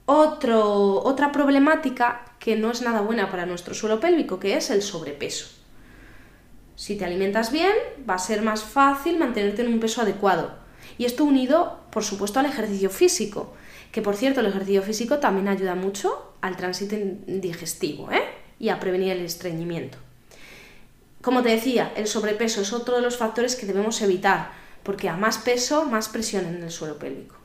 otro, 0.06 1.04
otra 1.04 1.32
problemática 1.32 2.26
que 2.40 2.56
no 2.56 2.72
es 2.72 2.82
nada 2.82 3.02
buena 3.02 3.30
para 3.30 3.46
nuestro 3.46 3.74
suelo 3.74 4.00
pélvico, 4.00 4.40
que 4.40 4.58
es 4.58 4.70
el 4.70 4.82
sobrepeso. 4.82 5.48
Si 6.76 6.96
te 6.96 7.06
alimentas 7.06 7.52
bien, 7.52 7.74
va 8.10 8.16
a 8.16 8.20
ser 8.20 8.42
más 8.42 8.64
fácil 8.64 9.20
mantenerte 9.20 9.62
en 9.62 9.74
un 9.74 9.80
peso 9.80 10.02
adecuado. 10.02 10.54
Y 10.98 11.06
esto 11.06 11.26
unido, 11.26 11.82
por 11.92 12.04
supuesto, 12.04 12.40
al 12.40 12.46
ejercicio 12.46 12.90
físico, 12.90 13.54
que 13.92 14.02
por 14.02 14.16
cierto 14.16 14.40
el 14.40 14.46
ejercicio 14.46 14.82
físico 14.82 15.20
también 15.20 15.48
ayuda 15.48 15.76
mucho 15.76 16.34
al 16.42 16.56
tránsito 16.56 16.96
digestivo 17.28 18.12
¿eh? 18.12 18.24
y 18.60 18.70
a 18.70 18.80
prevenir 18.80 19.12
el 19.12 19.26
estreñimiento. 19.26 19.98
Como 21.22 21.44
te 21.44 21.50
decía, 21.50 21.92
el 21.98 22.08
sobrepeso 22.08 22.62
es 22.62 22.72
otro 22.72 22.96
de 22.96 23.02
los 23.02 23.18
factores 23.18 23.56
que 23.56 23.66
debemos 23.66 24.02
evitar, 24.02 24.52
porque 24.84 25.10
a 25.10 25.18
más 25.18 25.38
peso, 25.38 25.84
más 25.84 26.08
presión 26.08 26.46
en 26.46 26.64
el 26.64 26.72
suelo 26.72 26.98
pélvico. 26.98 27.39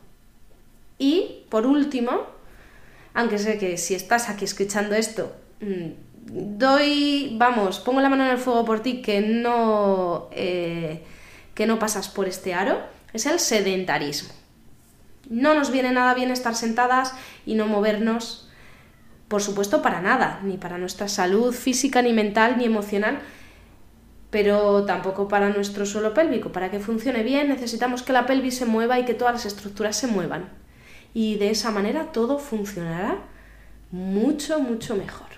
Y, 0.98 1.44
por 1.50 1.66
último, 1.66 2.26
aunque 3.14 3.38
sé 3.38 3.58
que 3.58 3.76
si 3.78 3.94
estás 3.94 4.28
aquí 4.28 4.44
escuchando 4.44 4.94
esto, 4.94 5.34
mm, 5.60 6.58
doy, 6.58 7.36
vamos, 7.38 7.80
pongo 7.80 8.00
la 8.00 8.08
mano 8.08 8.24
en 8.24 8.30
el 8.30 8.38
fuego 8.38 8.64
por 8.64 8.80
ti 8.80 9.02
que 9.02 9.20
no, 9.20 10.28
eh, 10.32 11.02
que 11.54 11.66
no 11.66 11.78
pasas 11.78 12.08
por 12.08 12.28
este 12.28 12.54
aro, 12.54 12.78
es 13.12 13.26
el 13.26 13.38
sedentarismo. 13.38 14.30
No 15.30 15.54
nos 15.54 15.70
viene 15.70 15.92
nada 15.92 16.14
bien 16.14 16.30
estar 16.30 16.54
sentadas 16.54 17.14
y 17.46 17.54
no 17.54 17.66
movernos, 17.66 18.50
por 19.28 19.42
supuesto, 19.42 19.80
para 19.80 20.00
nada, 20.00 20.40
ni 20.42 20.58
para 20.58 20.78
nuestra 20.78 21.08
salud 21.08 21.54
física, 21.54 22.02
ni 22.02 22.12
mental, 22.12 22.58
ni 22.58 22.64
emocional, 22.64 23.20
pero 24.30 24.84
tampoco 24.84 25.28
para 25.28 25.50
nuestro 25.50 25.86
suelo 25.86 26.12
pélvico. 26.12 26.52
Para 26.52 26.70
que 26.70 26.80
funcione 26.80 27.22
bien 27.22 27.48
necesitamos 27.48 28.02
que 28.02 28.12
la 28.12 28.26
pelvis 28.26 28.58
se 28.58 28.66
mueva 28.66 28.98
y 28.98 29.04
que 29.04 29.14
todas 29.14 29.34
las 29.34 29.46
estructuras 29.46 29.96
se 29.96 30.08
muevan. 30.08 30.63
Y 31.14 31.36
de 31.36 31.50
esa 31.50 31.70
manera 31.70 32.12
todo 32.12 32.38
funcionará 32.38 33.18
mucho, 33.90 34.58
mucho 34.58 34.96
mejor. 34.96 35.28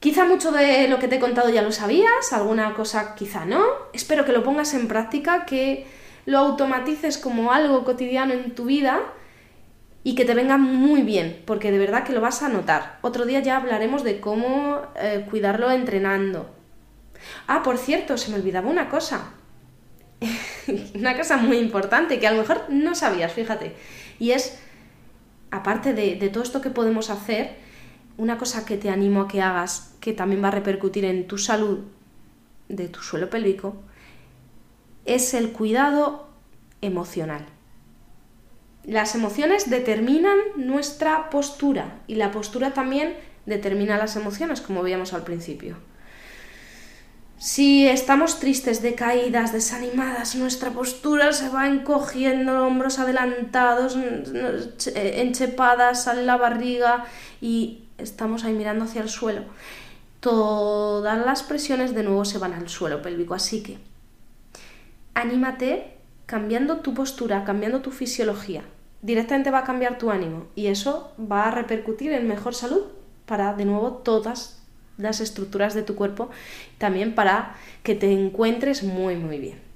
Quizá 0.00 0.24
mucho 0.24 0.50
de 0.50 0.88
lo 0.88 0.98
que 0.98 1.06
te 1.06 1.16
he 1.16 1.20
contado 1.20 1.50
ya 1.50 1.62
lo 1.62 1.70
sabías, 1.70 2.32
alguna 2.32 2.74
cosa 2.74 3.14
quizá 3.14 3.44
no. 3.44 3.62
Espero 3.92 4.24
que 4.24 4.32
lo 4.32 4.42
pongas 4.42 4.74
en 4.74 4.88
práctica, 4.88 5.44
que 5.44 5.86
lo 6.26 6.38
automatices 6.38 7.18
como 7.18 7.52
algo 7.52 7.84
cotidiano 7.84 8.32
en 8.32 8.54
tu 8.54 8.64
vida 8.64 9.02
y 10.02 10.14
que 10.14 10.24
te 10.24 10.34
venga 10.34 10.56
muy 10.56 11.02
bien, 11.02 11.42
porque 11.46 11.70
de 11.70 11.78
verdad 11.78 12.04
que 12.04 12.14
lo 12.14 12.22
vas 12.22 12.42
a 12.42 12.48
notar. 12.48 12.98
Otro 13.02 13.26
día 13.26 13.40
ya 13.40 13.58
hablaremos 13.58 14.02
de 14.02 14.20
cómo 14.20 14.80
eh, 14.96 15.26
cuidarlo 15.28 15.70
entrenando, 15.70 16.48
Ah, 17.46 17.62
por 17.62 17.78
cierto, 17.78 18.16
se 18.16 18.30
me 18.30 18.36
olvidaba 18.36 18.68
una 18.68 18.88
cosa. 18.88 19.32
una 20.94 21.16
cosa 21.16 21.36
muy 21.36 21.58
importante 21.58 22.18
que 22.18 22.26
a 22.26 22.32
lo 22.32 22.38
mejor 22.38 22.64
no 22.68 22.94
sabías, 22.94 23.32
fíjate. 23.32 23.74
Y 24.18 24.32
es, 24.32 24.58
aparte 25.50 25.94
de, 25.94 26.16
todo 26.28 26.42
esto 26.42 26.60
que 26.60 26.70
podemos 26.70 27.10
hacer, 27.10 27.56
una 28.16 28.38
cosa 28.38 28.66
que 28.66 28.76
te 28.76 28.90
animo 28.90 29.22
a 29.22 29.28
que 29.28 29.40
hagas, 29.40 29.96
que 30.00 30.12
también 30.12 30.42
va 30.42 30.48
a 30.48 30.52
repercutir 30.52 31.04
en 31.04 31.26
tu 31.26 31.38
salud 31.38 31.80
de 32.68 32.88
tu 32.88 33.00
suelo 33.00 33.30
pélvico, 33.30 33.76
es 35.06 35.34
el 35.34 35.52
cuidado 35.52 36.28
emocional. 36.82 37.46
Las 38.84 39.14
emociones 39.14 39.68
determinan 39.70 40.38
nuestra 40.56 41.30
postura 41.30 42.00
y 42.06 42.14
la 42.14 42.30
postura 42.30 42.72
también 42.72 43.14
determina 43.46 43.98
las 43.98 44.16
emociones, 44.16 44.60
como 44.60 44.82
veíamos 44.82 45.12
al 45.12 45.24
principio. 45.24 45.76
Si 47.40 47.88
estamos 47.88 48.38
tristes, 48.38 48.82
decaídas, 48.82 49.50
desanimadas, 49.50 50.36
nuestra 50.36 50.72
postura 50.72 51.32
se 51.32 51.48
va 51.48 51.68
encogiendo, 51.68 52.66
hombros 52.66 52.98
adelantados, 52.98 53.96
enchepadas, 54.94 56.04
sale 56.04 56.22
la 56.22 56.36
barriga 56.36 57.06
y 57.40 57.84
estamos 57.96 58.44
ahí 58.44 58.52
mirando 58.52 58.84
hacia 58.84 59.00
el 59.00 59.08
suelo. 59.08 59.44
Todas 60.20 61.24
las 61.24 61.42
presiones 61.42 61.94
de 61.94 62.02
nuevo 62.02 62.26
se 62.26 62.36
van 62.36 62.52
al 62.52 62.68
suelo 62.68 63.00
pélvico, 63.00 63.32
así 63.32 63.62
que 63.62 63.78
anímate 65.14 65.94
cambiando 66.26 66.80
tu 66.80 66.92
postura, 66.92 67.44
cambiando 67.44 67.80
tu 67.80 67.90
fisiología. 67.90 68.64
Directamente 69.00 69.50
va 69.50 69.60
a 69.60 69.64
cambiar 69.64 69.96
tu 69.96 70.10
ánimo 70.10 70.48
y 70.54 70.66
eso 70.66 71.14
va 71.18 71.44
a 71.44 71.50
repercutir 71.52 72.12
en 72.12 72.28
mejor 72.28 72.54
salud 72.54 72.82
para 73.24 73.54
de 73.54 73.64
nuevo 73.64 73.92
todas 73.92 74.59
las 75.00 75.20
estructuras 75.20 75.74
de 75.74 75.82
tu 75.82 75.94
cuerpo, 75.94 76.30
también 76.78 77.14
para 77.14 77.56
que 77.82 77.94
te 77.94 78.12
encuentres 78.12 78.82
muy, 78.82 79.16
muy 79.16 79.38
bien. 79.38 79.70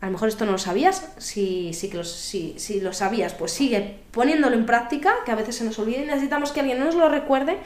A 0.00 0.06
lo 0.06 0.12
mejor 0.12 0.28
esto 0.28 0.46
no 0.46 0.52
lo 0.52 0.58
sabías, 0.58 1.12
si, 1.18 1.72
que 1.90 1.96
lo, 1.96 2.04
si, 2.04 2.80
lo 2.80 2.92
sabías, 2.94 3.34
pues 3.34 3.52
sigue 3.52 3.98
poniéndolo 4.12 4.56
en 4.56 4.64
práctica, 4.64 5.12
que 5.26 5.32
a 5.32 5.34
veces 5.34 5.56
se 5.56 5.64
nos 5.64 5.78
olvida 5.78 5.98
y 5.98 6.06
necesitamos 6.06 6.52
que 6.52 6.60
alguien 6.60 6.80
nos 6.80 6.94
lo 6.94 7.08
recuerde. 7.10 7.58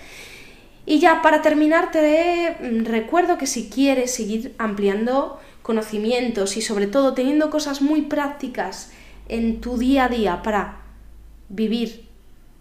Y 0.84 0.98
ya 0.98 1.22
para 1.22 1.42
terminar 1.42 1.92
te 1.92 2.56
recuerdo 2.82 3.38
que 3.38 3.46
si 3.46 3.70
quieres 3.70 4.12
seguir 4.12 4.54
ampliando 4.58 5.38
conocimientos 5.62 6.56
y 6.56 6.60
sobre 6.60 6.88
todo 6.88 7.14
teniendo 7.14 7.50
cosas 7.50 7.80
muy 7.80 8.02
prácticas 8.02 8.90
en 9.28 9.60
tu 9.60 9.78
día 9.78 10.04
a 10.04 10.08
día 10.08 10.42
para 10.42 10.82
vivir 11.48 12.08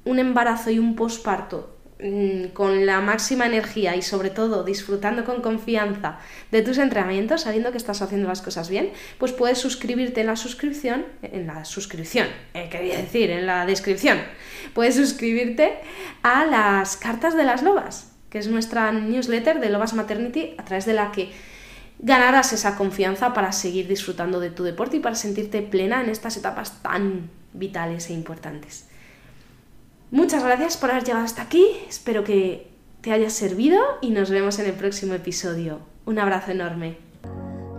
un 0.05 0.19
embarazo 0.19 0.69
y 0.69 0.79
un 0.79 0.95
posparto 0.95 1.72
Mm, 1.99 2.47
con 2.53 2.87
la 2.87 3.01
máxima 3.01 3.45
energía 3.45 3.95
y 3.95 4.01
sobre 4.01 4.31
todo 4.31 4.63
disfrutando 4.63 5.23
con 5.25 5.41
confianza 5.41 6.17
de 6.51 6.63
tus 6.63 6.79
entrenamientos, 6.79 7.41
sabiendo 7.41 7.71
que 7.71 7.77
estás 7.77 8.01
haciendo 8.01 8.27
las 8.27 8.41
cosas 8.41 8.67
bien, 8.67 8.89
pues 9.19 9.31
puedes 9.31 9.59
suscribirte 9.59 10.21
en 10.21 10.27
la 10.27 10.35
suscripción, 10.35 11.05
en 11.21 11.45
la 11.45 11.65
suscripción, 11.65 12.27
eh, 12.55 12.67
quería 12.69 12.97
decir, 12.97 13.29
en 13.29 13.45
la 13.45 13.65
descripción, 13.67 14.17
puedes 14.73 14.95
suscribirte 14.95 15.75
a 16.23 16.45
las 16.45 16.97
cartas 16.97 17.37
de 17.37 17.43
las 17.43 17.61
lobas, 17.61 18.11
que 18.31 18.39
es 18.39 18.47
nuestra 18.47 18.91
newsletter 18.91 19.59
de 19.59 19.69
Lobas 19.69 19.93
Maternity, 19.93 20.55
a 20.57 20.65
través 20.65 20.85
de 20.85 20.93
la 20.93 21.11
que 21.11 21.31
ganarás 21.99 22.53
esa 22.53 22.75
confianza 22.75 23.33
para 23.33 23.51
seguir 23.51 23.87
disfrutando 23.87 24.39
de 24.39 24.49
tu 24.49 24.63
deporte 24.63 24.97
y 24.97 24.99
para 24.99 25.15
sentirte 25.15 25.61
plena 25.61 26.01
en 26.01 26.09
estas 26.09 26.37
etapas 26.37 26.81
tan 26.81 27.29
vitales 27.53 28.09
e 28.09 28.13
importantes. 28.13 28.87
Muchas 30.13 30.43
gracias 30.43 30.77
por 30.77 30.91
haber 30.91 31.03
llegado 31.03 31.25
hasta 31.25 31.41
aquí, 31.41 31.65
espero 31.89 32.23
que 32.23 32.67
te 33.01 33.11
haya 33.11 33.31
servido 33.31 33.81
y 33.99 34.11
nos 34.11 34.29
vemos 34.29 34.59
en 34.59 34.67
el 34.67 34.73
próximo 34.73 35.15
episodio. 35.15 35.79
Un 36.05 36.19
abrazo 36.19 36.51
enorme. 36.51 36.97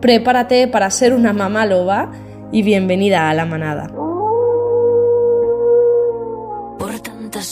Prepárate 0.01 0.66
para 0.66 0.90
ser 0.90 1.14
una 1.14 1.33
mamá 1.33 1.64
loba 1.64 2.11
y 2.51 2.64
bienvenida 2.64 3.31
a 3.31 3.35
la 3.35 3.44
manada. 3.47 3.87
Por 6.77 6.99
tantas 7.05 7.47